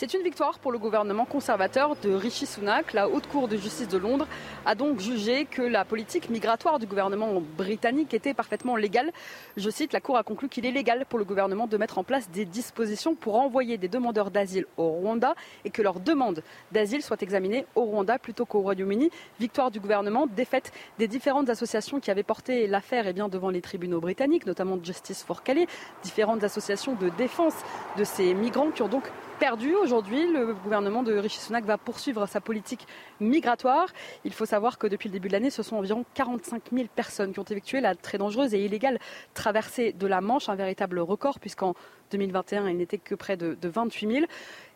C'est 0.00 0.14
une 0.14 0.22
victoire 0.22 0.60
pour 0.60 0.70
le 0.70 0.78
gouvernement 0.78 1.24
conservateur 1.24 1.96
de 1.96 2.14
Rishi 2.14 2.46
Sunak. 2.46 2.92
La 2.92 3.08
Haute 3.08 3.26
Cour 3.26 3.48
de 3.48 3.56
justice 3.56 3.88
de 3.88 3.98
Londres 3.98 4.28
a 4.64 4.76
donc 4.76 5.00
jugé 5.00 5.44
que 5.44 5.60
la 5.60 5.84
politique 5.84 6.30
migratoire 6.30 6.78
du 6.78 6.86
gouvernement 6.86 7.42
britannique 7.56 8.14
était 8.14 8.32
parfaitement 8.32 8.76
légale. 8.76 9.10
Je 9.56 9.68
cite, 9.68 9.92
la 9.92 10.00
Cour 10.00 10.16
a 10.16 10.22
conclu 10.22 10.48
qu'il 10.48 10.66
est 10.66 10.70
légal 10.70 11.04
pour 11.04 11.18
le 11.18 11.24
gouvernement 11.24 11.66
de 11.66 11.76
mettre 11.76 11.98
en 11.98 12.04
place 12.04 12.30
des 12.30 12.44
dispositions 12.44 13.16
pour 13.16 13.34
envoyer 13.40 13.76
des 13.76 13.88
demandeurs 13.88 14.30
d'asile 14.30 14.66
au 14.76 14.88
Rwanda 14.88 15.34
et 15.64 15.70
que 15.70 15.82
leur 15.82 15.98
demande 15.98 16.44
d'asile 16.70 17.02
soit 17.02 17.20
examinée 17.20 17.66
au 17.74 17.82
Rwanda 17.82 18.20
plutôt 18.20 18.46
qu'au 18.46 18.60
Royaume-Uni. 18.60 19.10
Victoire 19.40 19.72
du 19.72 19.80
gouvernement, 19.80 20.28
défaite 20.28 20.70
des 21.00 21.08
différentes 21.08 21.48
associations 21.48 21.98
qui 21.98 22.12
avaient 22.12 22.22
porté 22.22 22.68
l'affaire 22.68 23.08
eh 23.08 23.12
devant 23.14 23.50
les 23.50 23.62
tribunaux 23.62 24.00
britanniques, 24.00 24.46
notamment 24.46 24.78
Justice 24.80 25.24
for 25.24 25.42
Calais, 25.42 25.66
différentes 26.04 26.44
associations 26.44 26.94
de 26.94 27.08
défense 27.18 27.56
de 27.96 28.04
ces 28.04 28.32
migrants 28.32 28.70
qui 28.70 28.82
ont 28.82 28.88
donc 28.88 29.10
perdu. 29.38 29.74
Aujourd'hui, 29.76 30.30
le 30.32 30.52
gouvernement 30.52 31.02
de 31.02 31.16
Rishi 31.16 31.38
Sunak 31.38 31.64
va 31.64 31.78
poursuivre 31.78 32.26
sa 32.26 32.40
politique 32.40 32.86
migratoire. 33.20 33.88
Il 34.24 34.32
faut 34.32 34.46
savoir 34.46 34.78
que 34.78 34.86
depuis 34.86 35.08
le 35.08 35.12
début 35.12 35.28
de 35.28 35.32
l'année, 35.32 35.50
ce 35.50 35.62
sont 35.62 35.76
environ 35.76 36.04
45 36.14 36.62
000 36.72 36.88
personnes 36.94 37.32
qui 37.32 37.38
ont 37.38 37.44
effectué 37.44 37.80
la 37.80 37.94
très 37.94 38.18
dangereuse 38.18 38.52
et 38.54 38.64
illégale 38.64 38.98
traversée 39.34 39.92
de 39.92 40.06
la 40.06 40.20
Manche, 40.20 40.48
un 40.48 40.56
véritable 40.56 40.98
record 40.98 41.38
puisqu'en 41.38 41.74
2021, 42.10 42.68
il 42.68 42.76
n'était 42.78 42.98
que 42.98 43.14
près 43.14 43.36
de, 43.36 43.56
28 43.62 44.12
000. 44.12 44.26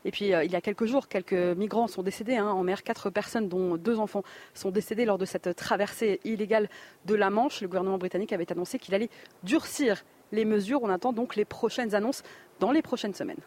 Et 0.05 0.11
puis, 0.13 0.33
euh, 0.33 0.45
il 0.45 0.53
y 0.53 0.57
a 0.57 0.61
quelques 0.61 0.87
jours, 0.87 1.09
quelques 1.09 1.33
migrants 1.33 1.89
sont 1.89 2.03
décédés 2.03 2.37
hein, 2.37 2.47
en 2.47 2.63
mer. 2.63 2.85
Quatre 2.85 3.11
personnes, 3.11 3.49
dont 3.49 3.77
deux 3.77 3.99
enfants, 3.99 4.23
sont 4.55 4.71
décédés 4.71 5.05
lors 5.05 5.19
de 5.19 5.25
cette 5.25 5.57
traversée 5.57 6.21
illégale 6.25 6.69
de 7.07 7.15
la 7.15 7.31
Manche. 7.31 7.63
Le 7.63 7.69
gouvernement 7.69 7.99
britannique 7.99 8.33
avait 8.33 8.51
annoncé 8.53 8.79
qu'il 8.79 8.95
allait 8.95 9.11
durcir 9.43 10.05
les 10.31 10.45
mesures. 10.45 10.83
On 10.83 10.89
attend 10.89 11.13
donc 11.13 11.35
les 11.35 11.45
prochaines 11.45 11.95
annonces 11.95 12.23
dans 12.61 12.71
les 12.71 12.83
prochaines 12.83 13.15
semaines. 13.15 13.41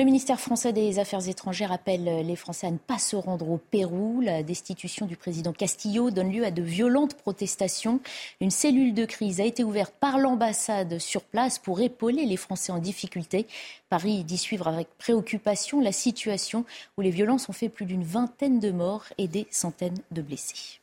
Le 0.00 0.06
ministère 0.06 0.40
français 0.40 0.72
des 0.72 0.98
Affaires 0.98 1.28
étrangères 1.28 1.72
appelle 1.72 2.26
les 2.26 2.34
Français 2.34 2.66
à 2.66 2.70
ne 2.70 2.78
pas 2.78 2.96
se 2.96 3.16
rendre 3.16 3.50
au 3.50 3.58
Pérou. 3.58 4.22
La 4.22 4.42
destitution 4.42 5.04
du 5.04 5.14
président 5.14 5.52
Castillo 5.52 6.10
donne 6.10 6.32
lieu 6.32 6.42
à 6.42 6.50
de 6.50 6.62
violentes 6.62 7.12
protestations. 7.12 8.00
Une 8.40 8.50
cellule 8.50 8.94
de 8.94 9.04
crise 9.04 9.42
a 9.42 9.44
été 9.44 9.62
ouverte 9.62 9.92
par 10.00 10.16
l'ambassade 10.16 10.98
sur 10.98 11.20
place 11.20 11.58
pour 11.58 11.82
épauler 11.82 12.24
les 12.24 12.38
Français 12.38 12.72
en 12.72 12.78
difficulté. 12.78 13.46
Paris 13.90 14.24
dit 14.24 14.38
suivre 14.38 14.68
avec 14.68 14.88
préoccupation 14.96 15.82
la 15.82 15.92
situation 15.92 16.64
où 16.96 17.02
les 17.02 17.10
violences 17.10 17.50
ont 17.50 17.52
fait 17.52 17.68
plus 17.68 17.84
d'une 17.84 18.02
vingtaine 18.02 18.58
de 18.58 18.70
morts 18.70 19.04
et 19.18 19.28
des 19.28 19.46
centaines 19.50 20.00
de 20.12 20.22
blessés. 20.22 20.80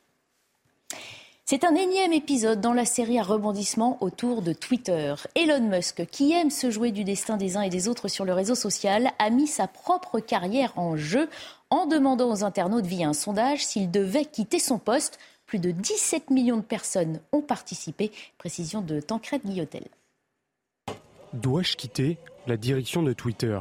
C'est 1.50 1.64
un 1.64 1.74
énième 1.74 2.12
épisode 2.12 2.60
dans 2.60 2.74
la 2.74 2.84
série 2.84 3.18
à 3.18 3.22
rebondissement 3.22 3.96
autour 4.02 4.42
de 4.42 4.52
Twitter. 4.52 5.14
Elon 5.34 5.66
Musk, 5.66 6.04
qui 6.10 6.30
aime 6.32 6.50
se 6.50 6.70
jouer 6.70 6.92
du 6.92 7.04
destin 7.04 7.38
des 7.38 7.56
uns 7.56 7.62
et 7.62 7.70
des 7.70 7.88
autres 7.88 8.08
sur 8.08 8.26
le 8.26 8.34
réseau 8.34 8.54
social, 8.54 9.12
a 9.18 9.30
mis 9.30 9.46
sa 9.46 9.66
propre 9.66 10.20
carrière 10.20 10.74
en 10.76 10.98
jeu 10.98 11.30
en 11.70 11.86
demandant 11.86 12.30
aux 12.30 12.44
internautes 12.44 12.84
via 12.84 13.08
un 13.08 13.14
sondage 13.14 13.64
s'il 13.64 13.90
devait 13.90 14.26
quitter 14.26 14.58
son 14.58 14.78
poste. 14.78 15.18
Plus 15.46 15.58
de 15.58 15.70
17 15.70 16.28
millions 16.28 16.58
de 16.58 16.62
personnes 16.62 17.18
ont 17.32 17.40
participé. 17.40 18.12
Précision 18.36 18.82
de 18.82 19.00
Tancred 19.00 19.40
Guillotel. 19.42 19.86
Dois-je 21.32 21.76
quitter 21.76 22.18
la 22.46 22.58
direction 22.58 23.02
de 23.02 23.14
Twitter? 23.14 23.58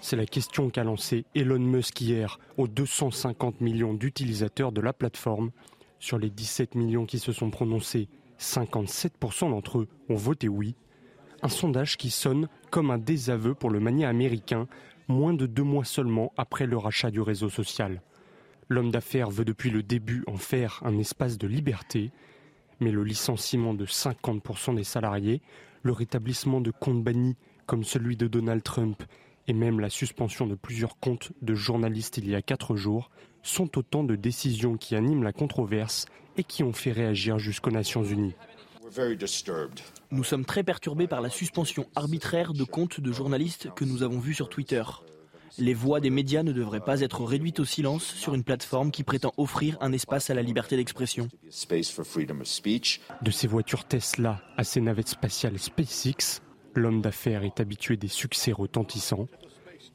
C'est 0.00 0.16
la 0.16 0.26
question 0.26 0.70
qu'a 0.70 0.82
lancée 0.82 1.24
Elon 1.36 1.60
Musk 1.60 2.00
hier 2.00 2.40
aux 2.58 2.66
250 2.66 3.60
millions 3.60 3.94
d'utilisateurs 3.94 4.72
de 4.72 4.80
la 4.80 4.92
plateforme 4.92 5.52
sur 6.02 6.18
les 6.18 6.30
17 6.30 6.74
millions 6.74 7.06
qui 7.06 7.20
se 7.20 7.30
sont 7.30 7.50
prononcés, 7.50 8.08
57% 8.40 9.50
d'entre 9.50 9.78
eux 9.78 9.88
ont 10.08 10.16
voté 10.16 10.48
oui. 10.48 10.74
Un 11.42 11.48
sondage 11.48 11.96
qui 11.96 12.10
sonne 12.10 12.48
comme 12.72 12.90
un 12.90 12.98
désaveu 12.98 13.54
pour 13.54 13.70
le 13.70 13.78
manier 13.78 14.04
américain, 14.04 14.66
moins 15.06 15.32
de 15.32 15.46
deux 15.46 15.62
mois 15.62 15.84
seulement 15.84 16.32
après 16.36 16.66
le 16.66 16.76
rachat 16.76 17.12
du 17.12 17.20
réseau 17.20 17.48
social. 17.48 18.02
L'homme 18.68 18.90
d'affaires 18.90 19.30
veut 19.30 19.44
depuis 19.44 19.70
le 19.70 19.84
début 19.84 20.24
en 20.26 20.36
faire 20.36 20.80
un 20.84 20.98
espace 20.98 21.38
de 21.38 21.46
liberté, 21.46 22.10
mais 22.80 22.90
le 22.90 23.04
licenciement 23.04 23.72
de 23.72 23.86
50% 23.86 24.74
des 24.74 24.84
salariés, 24.84 25.40
le 25.84 25.92
rétablissement 25.92 26.60
de 26.60 26.72
comptes 26.72 27.04
bannis 27.04 27.36
comme 27.66 27.84
celui 27.84 28.16
de 28.16 28.26
Donald 28.26 28.64
Trump 28.64 29.04
et 29.46 29.52
même 29.52 29.78
la 29.78 29.88
suspension 29.88 30.48
de 30.48 30.56
plusieurs 30.56 30.98
comptes 30.98 31.30
de 31.42 31.54
journalistes 31.54 32.18
il 32.18 32.28
y 32.28 32.34
a 32.34 32.42
quatre 32.42 32.74
jours 32.74 33.08
sont 33.42 33.78
autant 33.78 34.04
de 34.04 34.16
décisions 34.16 34.76
qui 34.76 34.94
animent 34.94 35.22
la 35.22 35.32
controverse 35.32 36.06
et 36.36 36.44
qui 36.44 36.62
ont 36.62 36.72
fait 36.72 36.92
réagir 36.92 37.38
jusqu'aux 37.38 37.70
Nations 37.70 38.04
Unies. 38.04 38.34
Nous 40.10 40.24
sommes 40.24 40.44
très 40.44 40.62
perturbés 40.62 41.06
par 41.06 41.20
la 41.20 41.30
suspension 41.30 41.86
arbitraire 41.94 42.52
de 42.52 42.64
comptes 42.64 43.00
de 43.00 43.12
journalistes 43.12 43.68
que 43.74 43.84
nous 43.84 44.02
avons 44.02 44.18
vus 44.18 44.34
sur 44.34 44.48
Twitter. 44.48 44.82
Les 45.58 45.74
voix 45.74 46.00
des 46.00 46.10
médias 46.10 46.42
ne 46.42 46.52
devraient 46.52 46.80
pas 46.80 47.02
être 47.02 47.24
réduites 47.24 47.60
au 47.60 47.64
silence 47.64 48.04
sur 48.04 48.34
une 48.34 48.44
plateforme 48.44 48.90
qui 48.90 49.04
prétend 49.04 49.34
offrir 49.36 49.76
un 49.80 49.92
espace 49.92 50.30
à 50.30 50.34
la 50.34 50.42
liberté 50.42 50.76
d'expression. 50.76 51.28
De 53.22 53.30
ces 53.30 53.46
voitures 53.46 53.84
Tesla 53.84 54.40
à 54.56 54.64
ces 54.64 54.80
navettes 54.80 55.08
spatiales 55.08 55.58
SpaceX, 55.58 56.40
l'homme 56.74 57.02
d'affaires 57.02 57.44
est 57.44 57.60
habitué 57.60 57.98
des 57.98 58.08
succès 58.08 58.52
retentissants. 58.52 59.28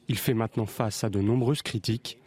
Il 0.06 0.16
fait 0.16 0.34
maintenant 0.34 0.66
face 0.66 1.02
à 1.02 1.10
de 1.10 1.20
nombreuses 1.20 1.62
critiques 1.62 2.18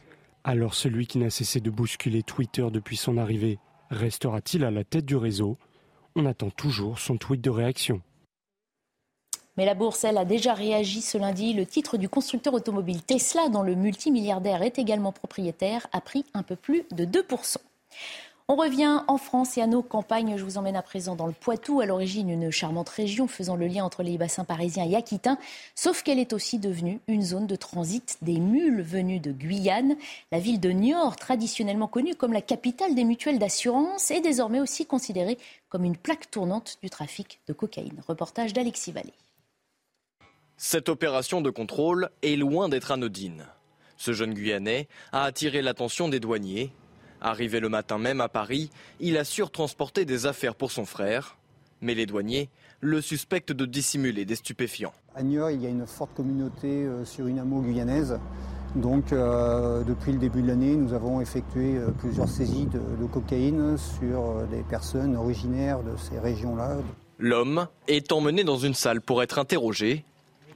alors 0.44 0.74
celui 0.74 1.08
qui 1.08 1.20
n'a 1.20 1.30
cessé 1.30 1.60
de 1.60 1.70
bousculer 1.70 2.24
Twitter 2.24 2.68
depuis 2.72 2.98
son 2.98 3.18
arrivée 3.18 3.60
restera-t-il 3.90 4.64
à 4.64 4.72
la 4.72 4.84
tête 4.84 5.06
du 5.06 5.16
réseau? 5.16 5.58
On 6.16 6.26
attend 6.26 6.50
toujours 6.50 7.00
son 7.00 7.18
tweet 7.18 7.42
de 7.42 7.50
réaction. 7.50 8.02
Mais 9.58 9.66
la 9.66 9.76
bourse, 9.76 10.04
elle, 10.04 10.18
a 10.18 10.26
déjà 10.26 10.54
réagi 10.54 11.02
ce 11.02 11.18
lundi. 11.18 11.54
Le 11.54 11.66
titre 11.66 11.98
du 11.98 12.08
constructeur 12.10 12.54
automobile 12.54 13.04
Tesla, 13.04 13.50
dont 13.50 13.64
le 13.64 13.76
multimilliardaire 13.76 14.64
est 14.64 14.80
également 14.80 15.12
propriétaire, 15.12 15.88
a 15.92 16.02
pris 16.02 16.26
un 16.34 16.44
peu 16.44 16.56
plus 16.56 16.84
de 16.92 17.06
2%. 17.06 17.58
On 18.54 18.58
revient 18.58 19.00
en 19.08 19.18
France 19.18 19.58
et 19.58 19.62
à 19.62 19.66
nos 19.66 19.82
campagnes. 19.82 20.36
Je 20.36 20.44
vous 20.44 20.58
emmène 20.58 20.76
à 20.76 20.82
présent 20.82 21.16
dans 21.16 21.26
le 21.26 21.32
Poitou, 21.32 21.80
à 21.80 21.86
l'origine 21.86 22.30
une 22.30 22.52
charmante 22.52 22.90
région 22.90 23.30
faisant 23.30 23.56
le 23.56 23.66
lien 23.66 23.86
entre 23.86 24.04
les 24.04 24.18
bassins 24.18 24.44
parisiens 24.44 24.84
et 24.84 24.98
aquitains, 24.98 25.38
sauf 25.74 26.04
qu'elle 26.04 26.20
est 26.20 26.34
aussi 26.34 26.60
devenue 26.60 27.00
une 27.08 27.22
zone 27.22 27.48
de 27.48 27.56
transit 27.56 28.18
des 28.22 28.42
mules 28.42 28.82
venues 28.82 29.22
de 29.22 29.32
Guyane. 29.32 29.96
La 30.34 30.40
ville 30.40 30.60
de 30.60 30.70
Niort, 30.70 31.16
traditionnellement 31.16 31.88
connue 31.88 32.14
comme 32.14 32.34
la 32.34 32.42
capitale 32.42 32.94
des 32.94 33.06
mutuelles 33.06 33.40
d'assurance, 33.40 34.12
est 34.12 34.20
désormais 34.20 34.60
aussi 34.60 34.86
considérée 34.86 35.38
comme 35.70 35.86
une 35.86 35.96
plaque 35.96 36.30
tournante 36.30 36.78
du 36.84 36.90
trafic 36.90 37.40
de 37.48 37.54
cocaïne. 37.54 38.04
Reportage 38.06 38.52
d'Alexis 38.52 38.92
Vallée. 38.92 39.14
Cette 40.58 40.90
opération 40.90 41.40
de 41.40 41.52
contrôle 41.52 42.10
est 42.22 42.36
loin 42.36 42.68
d'être 42.68 42.92
anodine. 42.92 43.46
Ce 43.96 44.12
jeune 44.12 44.34
Guyanais 44.34 44.90
a 45.14 45.24
attiré 45.24 45.62
l'attention 45.62 46.10
des 46.10 46.20
douaniers 46.20 46.74
Arrivé 47.22 47.60
le 47.60 47.70
matin 47.70 48.00
même 48.00 48.20
à 48.20 48.30
Paris, 48.30 48.72
il 49.00 49.18
a 49.18 49.24
surtransporté 49.24 50.06
des 50.06 50.26
affaires 50.26 50.56
pour 50.56 50.72
son 50.72 50.86
frère. 50.86 51.38
Mais 51.82 51.94
les 51.94 52.08
douaniers 52.08 52.50
le 52.80 53.00
suspectent 53.00 53.52
de 53.52 53.66
dissimuler 53.66 54.26
des 54.26 54.36
stupéfiants. 54.36 54.94
À 55.16 55.22
Niort, 55.22 55.52
il 55.52 55.62
y 55.62 55.68
a 55.68 55.70
une 55.70 55.86
forte 55.86 56.14
communauté 56.16 56.68
euh, 56.68 57.06
sur 57.06 57.28
une 57.28 57.38
hameau 57.40 57.62
guyanaise. 57.62 58.20
Donc, 58.76 59.12
euh, 59.12 59.84
depuis 59.84 60.14
le 60.14 60.18
début 60.18 60.42
de 60.42 60.48
l'année, 60.48 60.76
nous 60.76 60.94
avons 60.94 61.22
effectué 61.22 61.78
euh, 61.78 61.90
plusieurs 61.92 62.30
saisies 62.30 62.66
de, 62.66 62.80
de 62.80 63.06
cocaïne 63.06 63.78
sur 63.78 64.48
des 64.48 64.64
personnes 64.64 65.16
originaires 65.16 65.84
de 65.84 65.96
ces 65.98 66.18
régions-là. 66.18 66.78
L'homme 67.20 67.68
est 67.88 68.12
emmené 68.12 68.44
dans 68.44 68.58
une 68.58 68.74
salle 68.74 69.02
pour 69.02 69.22
être 69.22 69.38
interrogé. 69.38 70.06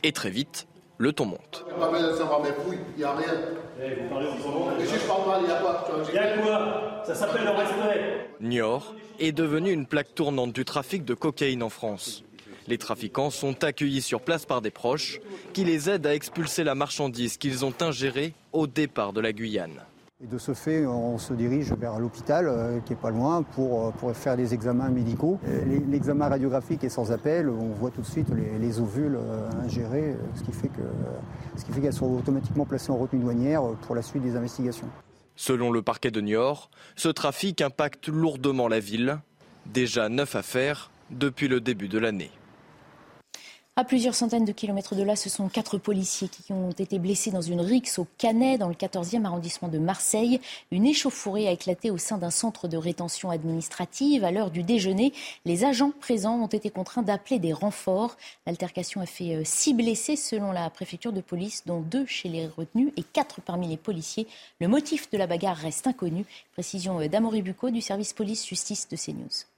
Et 0.01 0.11
très 0.11 0.31
vite, 0.31 0.67
le 0.97 1.13
ton 1.13 1.25
monte. 1.25 1.65
Il 1.67 2.97
n'y 2.97 3.03
a 3.03 3.13
rien. 3.13 3.33
il 3.81 5.47
y 5.47 6.17
a 6.17 6.37
quoi 6.37 7.03
Ça 7.05 7.15
s'appelle 7.15 7.43
le 7.43 7.51
respect. 7.51 8.29
Niort 8.41 8.95
est 9.19 9.31
devenu 9.31 9.71
une 9.71 9.85
plaque 9.85 10.15
tournante 10.15 10.53
du 10.53 10.65
trafic 10.65 11.03
de 11.05 11.13
cocaïne 11.13 11.63
en 11.63 11.69
France. 11.69 12.23
Les 12.67 12.77
trafiquants 12.77 13.29
sont 13.29 13.63
accueillis 13.63 14.01
sur 14.01 14.21
place 14.21 14.45
par 14.45 14.61
des 14.61 14.71
proches 14.71 15.19
qui 15.53 15.63
les 15.63 15.89
aident 15.89 16.07
à 16.07 16.15
expulser 16.15 16.63
la 16.63 16.73
marchandise 16.73 17.37
qu'ils 17.37 17.63
ont 17.63 17.73
ingérée 17.79 18.33
au 18.53 18.65
départ 18.65 19.13
de 19.13 19.21
la 19.21 19.33
Guyane. 19.33 19.81
Et 20.23 20.27
de 20.27 20.37
ce 20.37 20.53
fait, 20.53 20.85
on 20.85 21.17
se 21.17 21.33
dirige 21.33 21.73
vers 21.73 21.99
l'hôpital, 21.99 22.47
euh, 22.47 22.79
qui 22.79 22.93
est 22.93 22.95
pas 22.95 23.09
loin, 23.09 23.43
pour, 23.43 23.87
euh, 23.87 23.91
pour 23.91 24.15
faire 24.15 24.37
des 24.37 24.53
examens 24.53 24.87
médicaux. 24.87 25.41
L'examen 25.89 26.29
radiographique 26.29 26.85
est 26.85 26.89
sans 26.89 27.11
appel, 27.11 27.49
on 27.49 27.73
voit 27.73 27.91
tout 27.91 27.99
de 27.99 28.05
suite 28.05 28.29
les, 28.29 28.79
ovules 28.79 29.17
euh, 29.17 29.49
ingérés, 29.61 30.15
ce 30.35 30.43
qui 30.43 30.53
fait 30.53 31.81
qu'elles 31.81 31.91
sont 31.91 32.09
automatiquement 32.13 32.63
placées 32.65 32.91
en 32.91 32.97
retenue 32.97 33.23
douanière 33.23 33.63
pour 33.81 33.93
la 33.93 34.01
suite 34.01 34.23
des 34.23 34.37
investigations. 34.37 34.87
Selon 35.35 35.69
le 35.69 35.81
parquet 35.81 36.11
de 36.11 36.21
Niort, 36.21 36.71
ce 36.95 37.09
trafic 37.09 37.61
impacte 37.61 38.07
lourdement 38.07 38.69
la 38.69 38.79
ville. 38.79 39.17
Déjà 39.65 40.07
neuf 40.07 40.37
affaires 40.37 40.91
depuis 41.11 41.49
le 41.49 41.59
début 41.59 41.89
de 41.89 41.99
l'année. 41.99 42.31
À 43.77 43.83
plusieurs 43.83 44.15
centaines 44.15 44.45
de 44.45 44.53
kilomètres 44.53 44.95
de 44.95 45.03
là, 45.03 45.17
ce 45.17 45.29
sont 45.29 45.49
quatre 45.49 45.77
policiers 45.77 46.29
qui 46.29 46.53
ont 46.53 46.71
été 46.71 46.97
blessés 46.97 47.31
dans 47.31 47.41
une 47.41 47.59
rixe 47.59 47.99
au 47.99 48.07
Canet, 48.17 48.57
dans 48.57 48.69
le 48.69 48.73
14e 48.73 49.25
arrondissement 49.25 49.67
de 49.67 49.79
Marseille. 49.79 50.39
Une 50.71 50.85
échauffourée 50.85 51.49
a 51.49 51.51
éclaté 51.51 51.91
au 51.91 51.97
sein 51.97 52.17
d'un 52.17 52.29
centre 52.29 52.69
de 52.69 52.77
rétention 52.77 53.31
administrative. 53.31 54.23
À 54.23 54.31
l'heure 54.31 54.49
du 54.49 54.63
déjeuner, 54.63 55.11
les 55.43 55.65
agents 55.65 55.91
présents 55.91 56.41
ont 56.41 56.47
été 56.47 56.69
contraints 56.69 57.01
d'appeler 57.01 57.37
des 57.37 57.51
renforts. 57.51 58.15
L'altercation 58.45 59.01
a 59.01 59.05
fait 59.05 59.35
euh, 59.35 59.41
six 59.43 59.73
blessés 59.73 60.15
selon 60.15 60.53
la 60.53 60.69
préfecture 60.69 61.11
de 61.11 61.19
police, 61.19 61.63
dont 61.65 61.81
deux 61.81 62.05
chez 62.05 62.29
les 62.29 62.47
retenus 62.47 62.93
et 62.95 63.03
quatre 63.03 63.41
parmi 63.41 63.67
les 63.67 63.75
policiers. 63.75 64.25
Le 64.61 64.69
motif 64.69 65.11
de 65.11 65.17
la 65.17 65.27
bagarre 65.27 65.57
reste 65.57 65.85
inconnu. 65.85 66.25
Précision 66.53 67.01
euh, 67.01 67.09
d'Amory 67.09 67.41
Bucco 67.41 67.69
du 67.71 67.81
service 67.81 68.13
police-justice 68.13 68.87
de 68.87 68.95
CNews. 68.95 69.54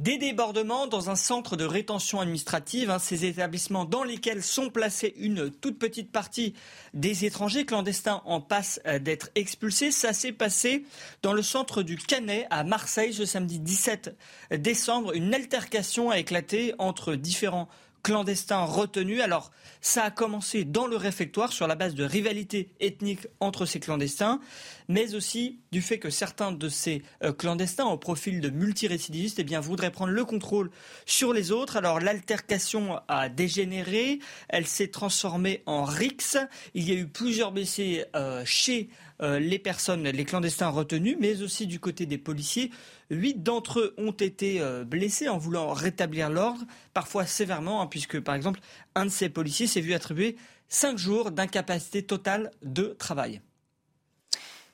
Des 0.00 0.18
débordements 0.18 0.88
dans 0.88 1.08
un 1.08 1.14
centre 1.14 1.54
de 1.54 1.64
rétention 1.64 2.18
administrative, 2.18 2.90
hein, 2.90 2.98
ces 2.98 3.26
établissements 3.26 3.84
dans 3.84 4.02
lesquels 4.02 4.42
sont 4.42 4.68
placés 4.68 5.14
une 5.18 5.52
toute 5.52 5.78
petite 5.78 6.10
partie 6.10 6.54
des 6.94 7.26
étrangers 7.26 7.64
clandestins 7.64 8.20
en 8.24 8.40
passe 8.40 8.80
euh, 8.88 8.98
d'être 8.98 9.30
expulsés. 9.36 9.92
Ça 9.92 10.12
s'est 10.12 10.32
passé 10.32 10.84
dans 11.22 11.32
le 11.32 11.42
centre 11.42 11.84
du 11.84 11.96
Canet 11.96 12.48
à 12.50 12.64
Marseille 12.64 13.14
ce 13.14 13.24
samedi 13.24 13.60
17 13.60 14.16
décembre. 14.50 15.14
Une 15.14 15.32
altercation 15.32 16.10
a 16.10 16.18
éclaté 16.18 16.74
entre 16.78 17.14
différents 17.14 17.68
clandestins 18.04 18.64
retenus. 18.64 19.20
Alors, 19.22 19.50
ça 19.80 20.04
a 20.04 20.10
commencé 20.10 20.64
dans 20.64 20.86
le 20.86 20.96
réfectoire 20.96 21.52
sur 21.52 21.66
la 21.66 21.74
base 21.74 21.94
de 21.94 22.04
rivalité 22.04 22.68
ethnique 22.78 23.26
entre 23.40 23.66
ces 23.66 23.80
clandestins, 23.80 24.40
mais 24.88 25.14
aussi 25.14 25.58
du 25.72 25.82
fait 25.82 25.98
que 25.98 26.10
certains 26.10 26.52
de 26.52 26.68
ces 26.68 27.02
euh, 27.24 27.32
clandestins 27.32 27.86
au 27.86 27.96
profil 27.96 28.40
de 28.40 28.50
multirécidivistes 28.50 29.38
eh 29.38 29.44
bien, 29.44 29.58
voudraient 29.58 29.90
prendre 29.90 30.12
le 30.12 30.24
contrôle 30.24 30.70
sur 31.06 31.32
les 31.32 31.50
autres. 31.50 31.76
Alors, 31.76 31.98
l'altercation 31.98 33.00
a 33.08 33.28
dégénéré, 33.28 34.20
elle 34.48 34.66
s'est 34.66 34.88
transformée 34.88 35.62
en 35.66 35.84
rix. 35.84 36.36
Il 36.74 36.88
y 36.88 36.92
a 36.92 36.94
eu 36.94 37.08
plusieurs 37.08 37.52
blessés 37.52 38.04
euh, 38.14 38.42
chez 38.44 38.90
euh, 39.22 39.38
les 39.38 39.58
personnes, 39.58 40.02
les 40.02 40.24
clandestins 40.24 40.68
retenus, 40.68 41.16
mais 41.20 41.42
aussi 41.42 41.66
du 41.66 41.80
côté 41.80 42.06
des 42.06 42.18
policiers. 42.18 42.70
Huit 43.10 43.42
d'entre 43.42 43.80
eux 43.80 43.94
ont 43.98 44.12
été 44.12 44.60
euh, 44.60 44.84
blessés 44.84 45.28
en 45.28 45.38
voulant 45.38 45.72
rétablir 45.72 46.30
l'ordre, 46.30 46.64
parfois 46.92 47.26
sévèrement, 47.26 47.82
hein, 47.82 47.86
puisque 47.86 48.20
par 48.20 48.34
exemple 48.34 48.60
un 48.94 49.04
de 49.04 49.10
ces 49.10 49.28
policiers 49.28 49.66
s'est 49.66 49.80
vu 49.80 49.94
attribuer 49.94 50.36
cinq 50.68 50.98
jours 50.98 51.30
d'incapacité 51.30 52.02
totale 52.02 52.50
de 52.62 52.96
travail. 52.98 53.40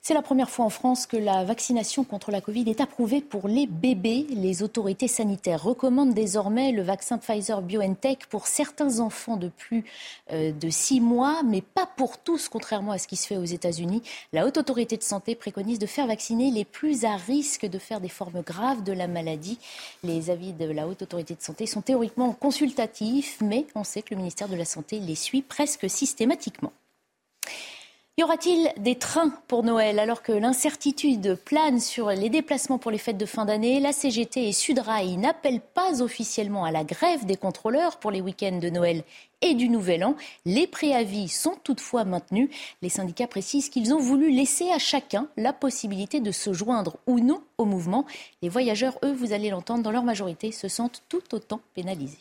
C'est 0.02 0.14
la 0.14 0.23
première 0.23 0.49
fois 0.49 0.64
en 0.64 0.71
France 0.71 1.04
que 1.04 1.19
la 1.19 1.45
vaccination 1.45 2.04
contre 2.04 2.30
la 2.30 2.40
Covid 2.40 2.64
est 2.71 2.80
approuvée 2.80 3.21
pour 3.21 3.49
les 3.49 3.66
bébés. 3.66 4.26
Les 4.30 4.62
autorités 4.62 5.09
sanitaires 5.09 5.62
recommandent 5.62 6.14
désormais 6.14 6.73
le 6.73 6.80
vaccin 6.80 7.19
Pfizer 7.19 7.61
BioNTech 7.61 8.25
pour 8.30 8.47
certains 8.47 9.00
enfants 9.00 9.37
de 9.37 9.49
plus 9.49 9.85
euh, 10.33 10.52
de 10.52 10.71
six 10.71 11.02
mois, 11.02 11.42
mais 11.45 11.61
pas 11.61 11.85
pour 11.85 12.16
tous, 12.16 12.49
contrairement 12.49 12.92
à 12.92 12.99
ce 12.99 13.09
qui 13.09 13.16
se 13.16 13.26
fait 13.26 13.37
aux 13.37 13.45
États-Unis. 13.45 14.02
La 14.33 14.47
Haute 14.47 14.57
Autorité 14.57 14.97
de 14.97 15.02
Santé 15.02 15.35
préconise 15.35 15.78
de 15.78 15.87
faire 15.87 16.07
vacciner 16.07 16.50
les 16.50 16.64
plus 16.64 17.04
à 17.04 17.16
risque 17.16 17.66
de 17.66 17.78
faire 17.78 18.00
des 18.00 18.09
formes 18.09 18.40
graves 18.40 18.83
de 18.83 18.92
la 18.92 19.07
maladie. 19.07 19.59
Les 20.02 20.30
avis 20.30 20.54
de 20.54 20.64
la 20.64 20.88
Haute 20.88 21.02
Autorité 21.02 21.35
de 21.35 21.42
Santé 21.42 21.66
sont 21.66 21.83
théoriquement 21.83 22.33
consultatifs, 22.33 23.37
mais 23.42 23.66
on 23.75 23.85
sait 23.85 24.00
que 24.00 24.14
le 24.14 24.16
ministère 24.16 24.49
de 24.49 24.57
la 24.57 24.64
Santé 24.64 24.99
les 24.99 25.14
suit 25.14 25.42
presque 25.42 25.90
systématiquement. 25.90 26.73
Y 28.17 28.23
aura-t-il 28.23 28.71
des 28.76 28.97
trains 28.97 29.33
pour 29.49 29.62
Noël 29.62 29.99
alors 29.99 30.23
que 30.23 30.33
l'incertitude 30.33 31.37
plane 31.37 31.81
sur 31.81 32.11
les 32.11 32.29
déplacements 32.29 32.79
pour 32.79 32.90
les 32.90 32.99
fêtes 32.99 33.17
de 33.17 33.25
fin 33.25 33.47
d'année? 33.47 33.81
La 33.81 33.93
CGT 33.93 34.47
et 34.47 34.52
Sudrail 34.52 35.17
n'appellent 35.17 35.62
pas 35.62 36.02
officiellement 36.02 36.64
à 36.64 36.71
la 36.71 36.85
grève 36.85 37.25
des 37.25 37.37
contrôleurs 37.37 37.99
pour 37.99 38.11
les 38.11 38.21
week-ends 38.21 38.59
de 38.59 38.69
Noël 38.69 39.05
et 39.40 39.55
du 39.55 39.71
Nouvel 39.71 40.05
An. 40.05 40.17
Les 40.45 40.67
préavis 40.67 41.29
sont 41.29 41.57
toutefois 41.64 42.05
maintenus. 42.05 42.50
Les 42.83 42.90
syndicats 42.90 43.26
précisent 43.26 43.71
qu'ils 43.71 43.95
ont 43.95 44.00
voulu 44.00 44.31
laisser 44.31 44.71
à 44.71 44.79
chacun 44.79 45.29
la 45.38 45.55
possibilité 45.55 46.21
de 46.21 46.33
se 46.33 46.52
joindre 46.52 46.99
ou 47.07 47.21
non 47.21 47.43
au 47.57 47.64
mouvement. 47.64 48.05
Les 48.43 48.50
voyageurs, 48.50 48.99
eux, 49.02 49.14
vous 49.14 49.33
allez 49.33 49.49
l'entendre, 49.49 49.83
dans 49.83 49.93
leur 49.93 50.05
majorité, 50.05 50.52
se 50.52 50.69
sentent 50.69 51.02
tout 51.09 51.35
autant 51.35 51.61
pénalisés. 51.75 52.19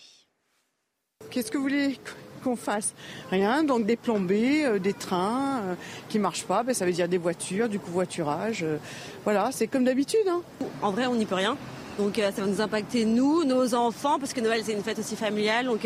Qu'est-ce 1.29 1.51
que 1.51 1.57
vous 1.57 1.63
voulez 1.63 1.99
qu'on 2.39 2.55
fasse 2.55 2.93
Rien, 3.31 3.63
donc 3.63 3.85
des 3.85 3.95
plombées, 3.95 4.65
euh, 4.65 4.79
des 4.79 4.93
trains 4.93 5.61
euh, 5.63 5.75
qui 6.07 6.17
ne 6.17 6.23
marchent 6.23 6.45
pas, 6.45 6.63
ben, 6.63 6.73
ça 6.73 6.85
veut 6.85 6.91
dire 6.91 7.07
des 7.07 7.17
voitures, 7.17 7.69
du 7.69 7.79
covoiturage. 7.79 8.63
Euh, 8.63 8.77
voilà, 9.23 9.49
c'est 9.51 9.67
comme 9.67 9.83
d'habitude. 9.83 10.27
Hein. 10.27 10.41
En 10.81 10.91
vrai, 10.91 11.05
on 11.07 11.15
n'y 11.15 11.25
peut 11.25 11.35
rien. 11.35 11.57
Donc 11.97 12.15
ça 12.15 12.31
va 12.41 12.47
nous 12.47 12.61
impacter 12.61 13.03
nous, 13.03 13.43
nos 13.43 13.75
enfants, 13.75 14.19
parce 14.19 14.31
que 14.31 14.39
Noël 14.39 14.61
c'est 14.63 14.71
une 14.71 14.83
fête 14.83 14.99
aussi 14.99 15.17
familiale. 15.17 15.65
Donc 15.65 15.85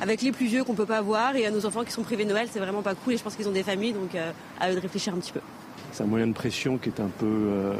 avec 0.00 0.22
les 0.22 0.32
plus 0.32 0.46
vieux 0.46 0.64
qu'on 0.64 0.72
peut 0.72 0.86
pas 0.86 1.02
voir 1.02 1.36
et 1.36 1.50
nos 1.50 1.66
enfants 1.66 1.84
qui 1.84 1.92
sont 1.92 2.02
privés 2.02 2.24
de 2.24 2.30
Noël, 2.30 2.48
c'est 2.50 2.60
vraiment 2.60 2.80
pas 2.80 2.94
cool. 2.94 3.12
Et 3.12 3.16
je 3.18 3.22
pense 3.22 3.36
qu'ils 3.36 3.46
ont 3.46 3.52
des 3.52 3.62
familles, 3.62 3.92
donc 3.92 4.16
à 4.58 4.70
eux 4.70 4.74
de 4.74 4.80
réfléchir 4.80 5.12
un 5.12 5.18
petit 5.18 5.32
peu. 5.32 5.40
C'est 5.92 6.02
un 6.02 6.06
moyen 6.06 6.28
de 6.28 6.32
pression 6.32 6.78
qui 6.78 6.88
est 6.88 6.98
un 6.98 7.10
peu, 7.18 7.74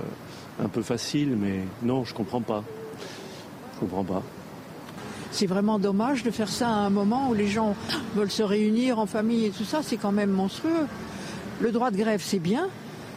un 0.63 0.69
peu 0.69 0.83
facile, 0.83 1.35
mais 1.41 1.61
non, 1.83 2.05
je 2.05 2.13
comprends 2.13 2.43
pas. 2.43 2.63
Je 3.77 3.81
comprends 3.81 4.05
pas. 4.05 4.23
C'est 5.33 5.47
vraiment 5.47 5.79
dommage 5.79 6.23
de 6.23 6.31
faire 6.31 6.49
ça 6.49 6.69
à 6.69 6.73
un 6.73 6.91
moment 6.91 7.29
où 7.29 7.35
les 7.35 7.47
gens 7.47 7.75
veulent 8.15 8.31
se 8.31 8.43
réunir 8.43 8.99
en 8.99 9.07
famille 9.07 9.47
et 9.47 9.51
tout 9.51 9.65
ça. 9.65 9.81
C'est 9.83 9.97
quand 9.97 10.13
même 10.13 10.31
monstrueux. 10.31 10.87
Le 11.61 11.73
droit 11.73 11.91
de 11.91 11.97
grève, 11.97 12.23
c'est 12.25 12.39
bien, 12.39 12.69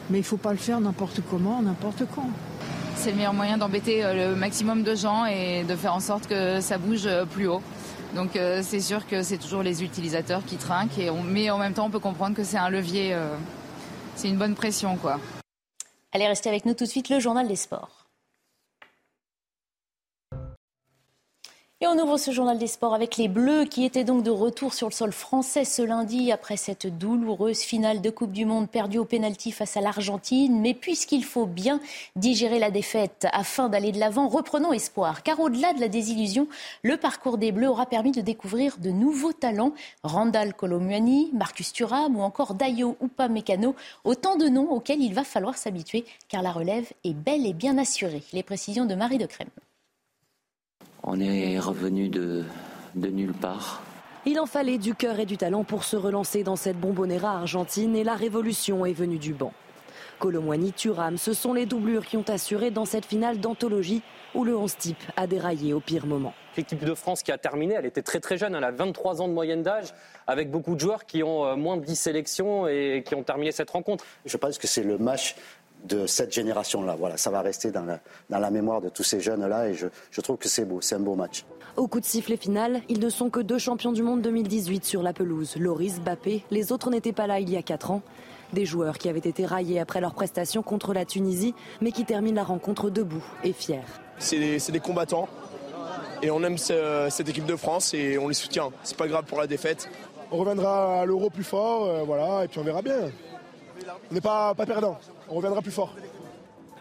mais 0.10 0.20
il 0.20 0.22
ne 0.22 0.26
faut 0.26 0.38
pas 0.38 0.52
le 0.52 0.58
faire 0.58 0.80
n'importe 0.80 1.22
comment, 1.30 1.62
n'importe 1.62 2.04
quand. 2.14 2.30
C'est 2.96 3.12
le 3.12 3.18
meilleur 3.18 3.34
moyen 3.34 3.58
d'embêter 3.58 4.04
euh, 4.04 4.30
le 4.30 4.36
maximum 4.36 4.84
de 4.84 4.96
gens 4.96 5.26
et 5.26 5.64
de 5.64 5.76
faire 5.76 5.94
en 5.94 6.00
sorte 6.00 6.28
que 6.28 6.62
ça 6.62 6.78
bouge 6.78 7.06
euh, 7.06 7.26
plus 7.26 7.48
haut. 7.48 7.62
Donc 8.16 8.36
euh, 8.36 8.62
c'est 8.64 8.80
sûr 8.80 9.08
que 9.08 9.24
c'est 9.24 9.38
toujours 9.38 9.64
les 9.64 9.84
utilisateurs 9.84 10.46
qui 10.46 10.58
trinquent, 10.58 11.00
et 11.00 11.10
mais 11.10 11.50
en 11.50 11.58
même 11.58 11.74
temps 11.74 11.88
on 11.88 11.90
peut 11.90 12.00
comprendre 12.00 12.36
que 12.36 12.44
c'est 12.44 12.58
un 12.58 12.70
levier, 12.70 13.18
c'est 14.16 14.30
une 14.30 14.38
bonne 14.38 14.54
pression 14.54 14.98
quoi. 14.98 15.20
Allez, 16.12 16.28
restez 16.28 16.50
avec 16.50 16.66
nous 16.66 16.76
tout 16.76 16.84
de 16.84 16.90
suite, 16.90 17.10
le 17.10 17.20
journal 17.20 17.48
des 17.48 17.56
sports. 17.56 18.03
Et 21.84 21.88
on 21.88 22.00
ouvre 22.00 22.18
ce 22.18 22.32
journal 22.32 22.58
des 22.58 22.68
sports 22.68 22.94
avec 22.94 23.18
les 23.18 23.28
Bleus 23.28 23.66
qui 23.66 23.84
étaient 23.84 24.06
donc 24.06 24.24
de 24.24 24.32
retour 24.32 24.74
sur 24.74 24.88
le 24.88 24.94
sol 24.94 25.12
français 25.12 25.66
ce 25.66 25.82
lundi 25.82 26.32
après 26.32 26.56
cette 26.56 26.88
douloureuse 26.88 27.60
finale 27.60 28.00
de 28.00 28.10
Coupe 28.10 28.32
du 28.32 28.46
Monde 28.46 28.70
perdue 28.70 29.00
au 29.00 29.04
pénalty 29.04 29.52
face 29.52 29.76
à 29.76 29.82
l'Argentine. 29.82 30.62
Mais 30.62 30.76
puisqu'il 30.76 31.26
faut 31.26 31.46
bien 31.46 31.82
digérer 32.16 32.58
la 32.58 32.72
défaite 32.72 33.28
afin 33.34 33.68
d'aller 33.68 33.92
de 33.92 34.00
l'avant, 34.00 34.30
reprenons 34.30 34.72
espoir. 34.72 35.24
Car 35.24 35.42
au-delà 35.42 35.74
de 35.74 35.82
la 35.82 35.90
désillusion, 35.90 36.48
le 36.84 36.96
parcours 36.96 37.38
des 37.38 37.52
Bleus 37.52 37.68
aura 37.68 37.86
permis 37.86 38.14
de 38.14 38.22
découvrir 38.22 38.78
de 38.78 38.92
nouveaux 38.92 39.34
talents. 39.34 39.74
Randall 40.04 40.54
Colomuani, 40.54 41.32
Marcus 41.34 41.74
Thuram 41.74 42.16
ou 42.16 42.22
encore 42.22 42.54
Dayo 42.54 42.96
Upamecano. 43.04 43.76
Autant 44.06 44.38
de 44.38 44.48
noms 44.48 44.72
auxquels 44.72 45.02
il 45.02 45.14
va 45.14 45.26
falloir 45.26 45.58
s'habituer 45.58 46.06
car 46.30 46.44
la 46.44 46.54
relève 46.54 46.94
est 47.04 47.14
belle 47.14 47.46
et 47.46 47.52
bien 47.52 47.78
assurée. 47.78 48.24
Les 48.32 48.42
précisions 48.42 48.86
de 48.86 48.96
Marie 48.96 49.18
de 49.18 49.26
Crème. 49.26 49.50
On 51.06 51.20
est 51.20 51.60
revenu 51.60 52.08
de, 52.08 52.46
de 52.96 53.08
nulle 53.10 53.34
part. 53.34 53.82
Il 54.26 54.40
en 54.40 54.46
fallait 54.46 54.78
du 54.78 54.96
cœur 54.96 55.20
et 55.20 55.26
du 55.26 55.36
talent 55.36 55.66
pour 55.66 55.84
se 55.84 55.98
relancer 55.98 56.44
dans 56.44 56.56
cette 56.56 56.80
bombonera 56.80 57.32
argentine 57.32 57.94
et 57.98 58.06
la 58.06 58.16
révolution 58.16 58.86
est 58.86 58.94
venue 58.94 59.18
du 59.18 59.34
banc. 59.34 59.52
Colomwani, 60.20 60.72
Turam, 60.72 61.18
ce 61.18 61.34
sont 61.34 61.54
les 61.54 61.66
doublures 61.66 62.06
qui 62.06 62.16
ont 62.16 62.24
assuré 62.30 62.72
dans 62.72 62.86
cette 62.86 63.06
finale 63.06 63.40
d'anthologie 63.40 64.02
où 64.34 64.46
le 64.46 64.56
11 64.56 64.78
type 64.78 65.04
a 65.18 65.28
déraillé 65.28 65.74
au 65.74 65.82
pire 65.82 66.06
moment. 66.06 66.34
L'équipe 66.56 66.84
de 66.84 66.94
France 66.94 67.22
qui 67.22 67.34
a 67.34 67.38
terminé, 67.38 67.74
elle 67.74 67.86
était 67.86 68.02
très 68.02 68.22
très 68.22 68.38
jeune, 68.38 68.56
elle 68.56 68.64
a 68.64 68.72
23 68.72 69.22
ans 69.22 69.28
de 69.28 69.34
moyenne 69.34 69.64
d'âge, 69.64 69.88
avec 70.26 70.50
beaucoup 70.50 70.76
de 70.76 70.80
joueurs 70.80 71.06
qui 71.06 71.24
ont 71.24 71.46
euh, 71.46 71.56
moins 71.58 71.76
de 71.76 71.84
10 71.84 71.96
sélections 71.96 72.68
et 72.68 73.04
qui 73.06 73.16
ont 73.16 73.24
terminé 73.24 73.52
cette 73.52 73.72
rencontre. 73.72 74.06
Je 74.26 74.38
pense 74.38 74.58
que 74.58 74.68
c'est 74.68 74.84
le 74.84 74.98
match 74.98 75.36
de 75.84 76.08
cette 76.08 76.34
génération-là. 76.34 76.96
Voilà, 76.98 77.18
ça 77.18 77.30
va 77.30 77.42
rester 77.42 77.72
dans 77.72 77.86
la, 78.30 78.52
mémoire 78.52 78.82
de 78.82 78.90
tous 78.90 79.04
ces 79.04 79.20
jeunes-là 79.20 79.70
et 79.70 79.74
je, 79.74 80.22
trouve 80.22 80.38
que 80.38 80.50
c'est 80.50 80.66
beau, 80.66 80.82
c'est 80.82 80.96
un 80.96 81.00
beau 81.00 81.16
match. 81.16 81.46
Au 81.76 81.88
coup 81.88 82.00
de 82.00 82.06
sifflet 82.06 82.38
final, 82.38 82.82
ils 82.90 83.00
ne 83.00 83.10
sont 83.10 83.30
que 83.30 83.40
deux 83.40 83.58
champions 83.58 83.92
du 83.92 84.04
monde 84.04 84.22
2018 84.22 84.86
sur 84.86 85.02
la 85.02 85.14
pelouse. 85.14 85.56
Loris, 85.58 86.00
Bappé, 86.00 86.44
les 86.52 86.72
autres 86.72 86.90
n'étaient 86.90 87.14
pas 87.14 87.28
là 87.28 87.40
il 87.40 87.50
y 87.50 87.58
a 87.58 87.62
quatre 87.62 87.92
ans. 87.92 88.02
Des 88.54 88.66
joueurs 88.66 89.00
qui 89.00 89.10
avaient 89.10 89.18
été 89.20 89.46
raillés 89.46 89.80
après 89.80 90.00
leur 90.00 90.14
prestation 90.14 90.62
contre 90.62 90.94
la 90.94 91.06
Tunisie, 91.06 91.56
mais 91.82 91.92
qui 91.92 92.06
terminent 92.06 92.36
la 92.36 92.44
rencontre 92.44 92.92
debout 92.92 93.24
et 93.44 93.54
fiers. 93.54 93.82
C'est 94.20 94.38
des, 94.38 94.80
combattants 94.80 95.28
et 96.22 96.30
on 96.30 96.44
aime 96.44 96.58
cette 96.58 97.28
équipe 97.28 97.48
de 97.48 97.56
France 97.56 97.96
et 97.96 98.20
on 98.20 98.28
les 98.28 98.36
soutient. 98.36 98.70
C'est 98.84 98.96
pas 98.96 99.08
grave 99.08 99.26
pour 99.26 99.40
la 99.40 99.48
défaite. 99.48 99.90
On 100.32 100.38
reviendra 100.38 101.02
à 101.02 101.06
l'euro 101.06 101.30
plus 101.30 101.44
fort, 101.44 101.86
euh, 101.86 102.04
voilà, 102.04 102.44
et 102.44 102.48
puis 102.48 102.60
on 102.60 102.64
verra 102.64 102.82
bien. 102.82 103.12
On 104.10 104.14
n'est 104.14 104.22
pas, 104.22 104.54
perdant 104.56 104.98
on 105.30 105.36
reviendra 105.36 105.62
plus 105.62 105.72
fort. 105.72 105.94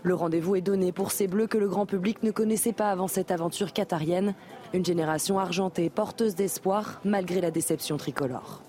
Le 0.03 0.15
rendez-vous 0.15 0.57
est 0.57 0.63
donné 0.63 0.91
pour 0.91 1.13
ces 1.13 1.29
bleus 1.29 1.47
que 1.47 1.59
le 1.59 1.69
grand 1.69 1.87
public 1.87 2.23
ne 2.23 2.33
connaissait 2.33 2.73
pas 2.73 2.91
avant 2.91 3.07
cette 3.07 3.31
aventure 3.31 3.73
qatarienne. 3.73 4.35
Une 4.75 4.85
génération 4.85 5.39
argentée 5.39 5.91
porteuse 5.91 6.35
d'espoir 6.35 7.01
malgré 7.05 7.41
la 7.41 7.51
déception 7.51 7.97
tricolore. 7.97 8.63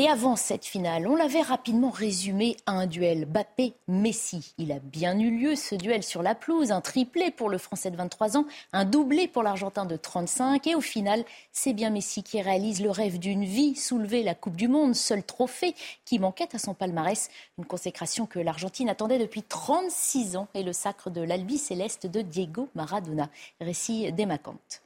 Et 0.00 0.08
avant 0.08 0.34
cette 0.34 0.64
finale, 0.64 1.06
on 1.06 1.14
l'avait 1.14 1.42
rapidement 1.42 1.90
résumé 1.90 2.56
à 2.64 2.72
un 2.72 2.86
duel 2.86 3.26
Bappé-Messi. 3.26 4.54
Il 4.56 4.72
a 4.72 4.78
bien 4.78 5.18
eu 5.18 5.30
lieu 5.30 5.56
ce 5.56 5.74
duel 5.74 6.02
sur 6.02 6.22
la 6.22 6.34
pelouse, 6.34 6.72
un 6.72 6.80
triplé 6.80 7.30
pour 7.30 7.50
le 7.50 7.58
Français 7.58 7.90
de 7.90 7.98
23 7.98 8.38
ans, 8.38 8.46
un 8.72 8.86
doublé 8.86 9.28
pour 9.28 9.42
l'Argentin 9.42 9.84
de 9.84 9.96
35 9.96 10.66
et 10.68 10.74
au 10.74 10.80
final, 10.80 11.22
c'est 11.52 11.74
bien 11.74 11.90
Messi 11.90 12.22
qui 12.22 12.40
réalise 12.40 12.80
le 12.80 12.88
rêve 12.88 13.18
d'une 13.18 13.44
vie, 13.44 13.76
soulever 13.76 14.22
la 14.22 14.34
Coupe 14.34 14.56
du 14.56 14.68
Monde, 14.68 14.94
seul 14.94 15.22
trophée 15.22 15.74
qui 16.06 16.18
manquait 16.18 16.48
à 16.56 16.58
son 16.58 16.72
palmarès, 16.72 17.28
une 17.58 17.66
consécration 17.66 18.24
que 18.24 18.38
l'Argentine 18.38 18.88
attendait 18.88 19.18
depuis 19.18 19.42
36 19.42 20.34
ans 20.34 20.48
et 20.54 20.62
le 20.62 20.72
sacre 20.72 21.10
de 21.10 21.20
l'Albi 21.20 21.58
céleste 21.58 22.06
de 22.06 22.22
Diego 22.22 22.70
Maradona. 22.74 23.28
Récit 23.60 24.10
d'Emacante. 24.12 24.80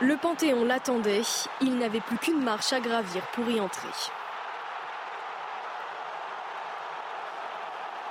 Le 0.00 0.16
Panthéon 0.16 0.64
l'attendait, 0.64 1.22
il 1.60 1.76
n'avait 1.76 2.00
plus 2.00 2.18
qu'une 2.18 2.40
marche 2.40 2.72
à 2.72 2.78
gravir 2.78 3.20
pour 3.32 3.50
y 3.50 3.58
entrer. 3.58 3.88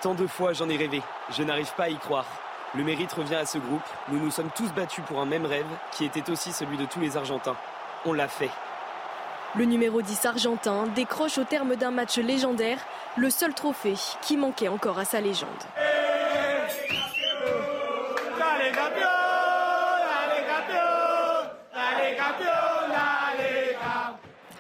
Tant 0.02 0.14
de 0.14 0.28
fois 0.28 0.52
j'en 0.52 0.68
ai 0.68 0.76
rêvé, 0.76 1.02
je 1.30 1.44
n'arrive 1.44 1.74
pas 1.76 1.86
à 1.86 1.90
y 1.90 1.96
croire. 1.96 2.26
Le 2.76 2.84
mérite 2.84 3.14
revient 3.14 3.36
à 3.36 3.46
ce 3.46 3.58
groupe, 3.58 3.88
nous 4.10 4.20
nous 4.20 4.32
sommes 4.32 4.50
tous 4.54 4.70
battus 4.74 5.02
pour 5.08 5.22
un 5.22 5.26
même 5.26 5.46
rêve, 5.46 5.66
qui 5.94 6.04
était 6.04 6.30
aussi 6.30 6.52
celui 6.52 6.76
de 6.76 6.84
tous 6.84 7.00
les 7.00 7.16
Argentins. 7.16 7.56
On 8.06 8.12
l'a 8.12 8.28
fait. 8.28 8.52
Le 9.56 9.64
numéro 9.64 10.02
10 10.02 10.26
argentin 10.26 10.88
décroche 10.94 11.38
au 11.38 11.46
terme 11.46 11.78
d'un 11.78 11.92
match 11.92 12.18
légendaire 12.18 12.80
le 13.16 13.30
seul 13.30 13.54
trophée 13.54 13.96
qui 14.22 14.36
manquait 14.36 14.68
encore 14.68 15.00
à 15.00 15.06
sa 15.06 15.22
légende. 15.22 15.64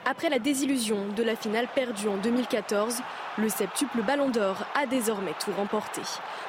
Après 0.09 0.29
la 0.29 0.39
désillusion 0.39 1.09
de 1.17 1.21
la 1.21 1.35
finale 1.35 1.67
perdue 1.75 2.07
en 2.07 2.15
2014, 2.15 2.99
le 3.37 3.49
septuple 3.49 4.01
Ballon 4.03 4.29
d'Or 4.29 4.65
a 4.73 4.85
désormais 4.85 5.33
tout 5.37 5.51
remporté. 5.51 5.99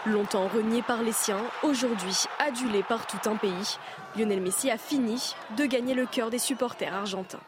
Longtemps 0.06 0.46
renié 0.46 0.80
par 0.80 1.02
les 1.02 1.10
siens, 1.10 1.42
aujourd'hui 1.64 2.14
adulé 2.38 2.84
par 2.84 3.08
tout 3.08 3.28
un 3.28 3.34
pays, 3.34 3.76
Lionel 4.16 4.40
Messi 4.40 4.70
a 4.70 4.78
fini 4.78 5.34
de 5.56 5.64
gagner 5.64 5.94
le 5.94 6.06
cœur 6.06 6.30
des 6.30 6.38
supporters 6.38 6.94
argentins. 6.94 7.40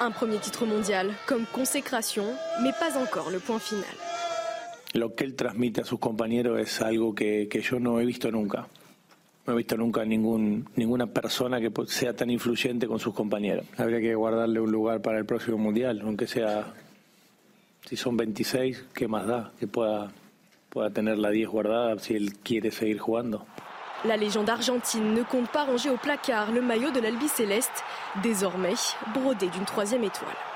Un 0.00 0.10
premier 0.10 0.38
titre 0.38 0.66
mondial 0.66 1.14
comme 1.28 1.46
consécration, 1.46 2.24
mais 2.64 2.72
pas 2.80 2.98
encore 3.00 3.30
le 3.30 3.38
point 3.38 3.60
final. 3.60 3.84
Lo 4.92 5.10
que 5.10 5.22
él 5.22 5.36
transmite 5.36 5.78
a 5.78 5.84
sus 5.84 5.98
compañeros 5.98 6.58
es 6.58 6.82
algo 6.82 7.14
que, 7.14 7.44
que 7.44 7.60
yo 7.60 7.78
no 7.78 8.00
he 8.00 8.04
visto. 8.04 8.28
No 9.50 9.54
he 9.54 9.56
visto 9.56 9.76
nunca 9.76 10.04
ningún, 10.04 10.64
ninguna 10.76 11.08
persona 11.08 11.60
que 11.60 11.72
sea 11.88 12.14
tan 12.14 12.30
influyente 12.30 12.86
con 12.86 13.00
sus 13.00 13.12
compañeros. 13.12 13.66
Habría 13.78 13.98
que 13.98 14.14
guardarle 14.14 14.60
un 14.60 14.70
lugar 14.70 15.02
para 15.02 15.18
el 15.18 15.26
próximo 15.26 15.58
mundial, 15.58 16.00
aunque 16.04 16.28
sea, 16.28 16.72
si 17.84 17.96
son 17.96 18.16
26, 18.16 18.84
¿qué 18.94 19.08
más 19.08 19.26
da? 19.26 19.50
Que 19.58 19.66
pueda, 19.66 20.12
pueda 20.68 20.90
tener 20.90 21.18
la 21.18 21.30
10 21.30 21.48
guardada 21.48 21.98
si 21.98 22.14
él 22.14 22.34
quiere 22.44 22.70
seguir 22.70 23.00
jugando. 23.00 23.44
La 24.04 24.16
légende 24.16 24.50
argentine 24.50 25.14
ne 25.14 25.24
compte 25.24 25.50
pas 25.50 25.64
ranger 25.64 25.90
au 25.90 25.96
placard 25.96 26.52
le 26.52 26.62
maillot 26.62 26.92
de 26.92 27.00
l'Albi 27.00 27.26
Céleste, 27.26 27.82
désormais 28.22 28.76
brodé 29.12 29.48
d'une 29.48 29.64
troisième 29.64 30.04
étoile. 30.04 30.49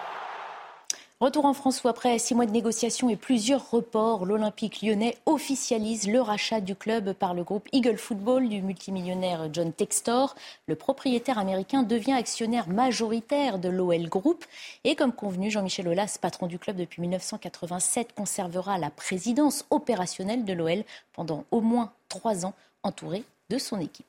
Retour 1.24 1.46
en 1.46 1.54
France 1.54 1.82
où 1.82 1.88
après 1.88 2.18
six 2.18 2.34
mois 2.34 2.44
de 2.44 2.50
négociations 2.50 3.08
et 3.08 3.16
plusieurs 3.16 3.70
reports, 3.70 4.26
l'Olympique 4.26 4.82
lyonnais 4.82 5.16
officialise 5.24 6.06
le 6.06 6.20
rachat 6.20 6.60
du 6.60 6.76
club 6.76 7.14
par 7.14 7.32
le 7.32 7.42
groupe 7.42 7.66
Eagle 7.72 7.96
Football 7.96 8.50
du 8.50 8.60
multimillionnaire 8.60 9.48
John 9.50 9.72
Textor. 9.72 10.34
Le 10.66 10.74
propriétaire 10.74 11.38
américain 11.38 11.82
devient 11.82 12.12
actionnaire 12.12 12.68
majoritaire 12.68 13.58
de 13.58 13.70
l'OL 13.70 14.06
Group. 14.10 14.44
Et 14.84 14.96
comme 14.96 15.14
convenu, 15.14 15.50
Jean-Michel 15.50 15.88
Aulas, 15.88 16.18
patron 16.20 16.46
du 16.46 16.58
club 16.58 16.76
depuis 16.76 17.00
1987, 17.00 18.12
conservera 18.14 18.76
la 18.76 18.90
présidence 18.90 19.64
opérationnelle 19.70 20.44
de 20.44 20.52
l'OL 20.52 20.84
pendant 21.14 21.46
au 21.50 21.62
moins 21.62 21.94
trois 22.10 22.44
ans, 22.44 22.52
entouré 22.82 23.24
de 23.48 23.56
son 23.56 23.80
équipe. 23.80 24.04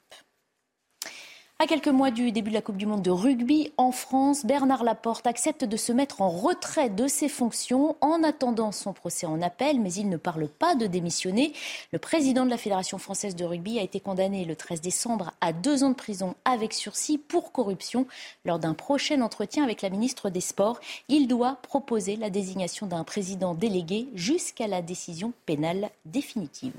À 1.58 1.68
quelques 1.68 1.88
mois 1.88 2.12
du 2.12 2.34
début 2.34 2.50
de 2.50 2.56
la 2.56 2.62
Coupe 2.62 2.76
du 2.76 2.86
Monde 2.86 3.02
de 3.02 3.12
rugby 3.12 3.72
en 3.78 3.94
France, 3.94 4.46
Bernard 4.46 4.84
Laporte 4.84 5.26
accepte 5.26 5.63
de 5.63 5.78
se 5.78 5.94
mettre 5.94 6.22
en 6.22 6.28
retrait 6.28 6.89
de 6.89 7.08
ses 7.08 7.30
fonctions 7.30 7.96
en 8.02 8.24
attendant 8.24 8.74
son 8.74 8.91
procès 8.91 9.26
en 9.26 9.41
appel, 9.41 9.80
mais 9.80 9.94
il 9.94 10.10
ne 10.10 10.18
parle 10.18 10.50
pas 10.50 10.76
de 10.76 10.86
démissionner. 10.86 11.54
Le 11.94 11.98
président 11.98 12.44
de 12.44 12.50
la 12.50 12.58
Fédération 12.58 12.98
française 12.98 13.38
de 13.38 13.46
rugby 13.46 13.80
a 13.80 13.84
été 13.84 14.02
condamné 14.02 14.44
le 14.44 14.58
13 14.58 14.82
décembre 14.82 15.32
à 15.39 15.54
deux 15.54 15.86
ans 15.86 15.91
de 15.91 15.96
prison 15.96 16.36
avec 16.44 16.74
sursis 16.74 17.18
pour 17.18 17.54
corruption. 17.54 18.06
Lors 18.44 18.60
d'un 18.60 18.74
prochain 18.74 19.22
entretien 19.22 19.63
avec 19.63 19.82
la 19.82 19.89
ministre 19.89 20.30
des 20.30 20.41
Sports, 20.41 20.82
il 21.08 21.30
doit 21.30 21.60
proposer 21.62 22.18
la 22.18 22.30
désignation 22.30 22.86
d'un 22.86 23.06
président 23.06 23.54
délégué 23.54 24.10
jusqu'à 24.13 24.68
la 24.68 24.82
décision 24.82 25.32
pénale 25.46 25.89
définitive. 26.04 26.74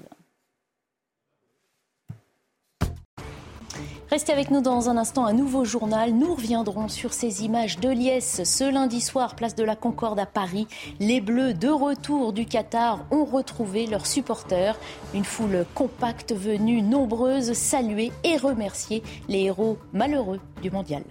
Restez 4.16 4.32
avec 4.32 4.50
nous 4.50 4.62
dans 4.62 4.88
un 4.88 4.96
instant, 4.96 5.26
un 5.26 5.34
nouveau 5.34 5.66
journal. 5.66 6.14
Nous 6.14 6.34
reviendrons 6.34 6.88
sur 6.88 7.12
ces 7.12 7.44
images 7.44 7.78
de 7.80 7.90
liesse 7.90 8.44
ce 8.44 8.64
lundi 8.64 9.02
soir, 9.02 9.36
place 9.36 9.54
de 9.54 9.62
la 9.62 9.76
Concorde 9.76 10.18
à 10.18 10.24
Paris. 10.24 10.66
Les 11.00 11.20
Bleus, 11.20 11.52
de 11.52 11.68
retour 11.68 12.32
du 12.32 12.46
Qatar, 12.46 13.04
ont 13.10 13.26
retrouvé 13.26 13.86
leurs 13.86 14.06
supporters. 14.06 14.78
Une 15.12 15.26
foule 15.26 15.66
compacte 15.74 16.34
venue, 16.34 16.80
nombreuse, 16.80 17.52
saluer 17.52 18.10
et 18.24 18.38
remercier 18.38 19.02
les 19.28 19.40
héros 19.40 19.76
malheureux 19.92 20.40
du 20.62 20.70
mondial. 20.70 21.02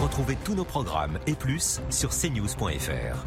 Retrouvez 0.00 0.36
tous 0.44 0.54
nos 0.54 0.64
programmes 0.64 1.18
et 1.26 1.34
plus 1.34 1.80
sur 1.90 2.10
cnews.fr. 2.10 3.26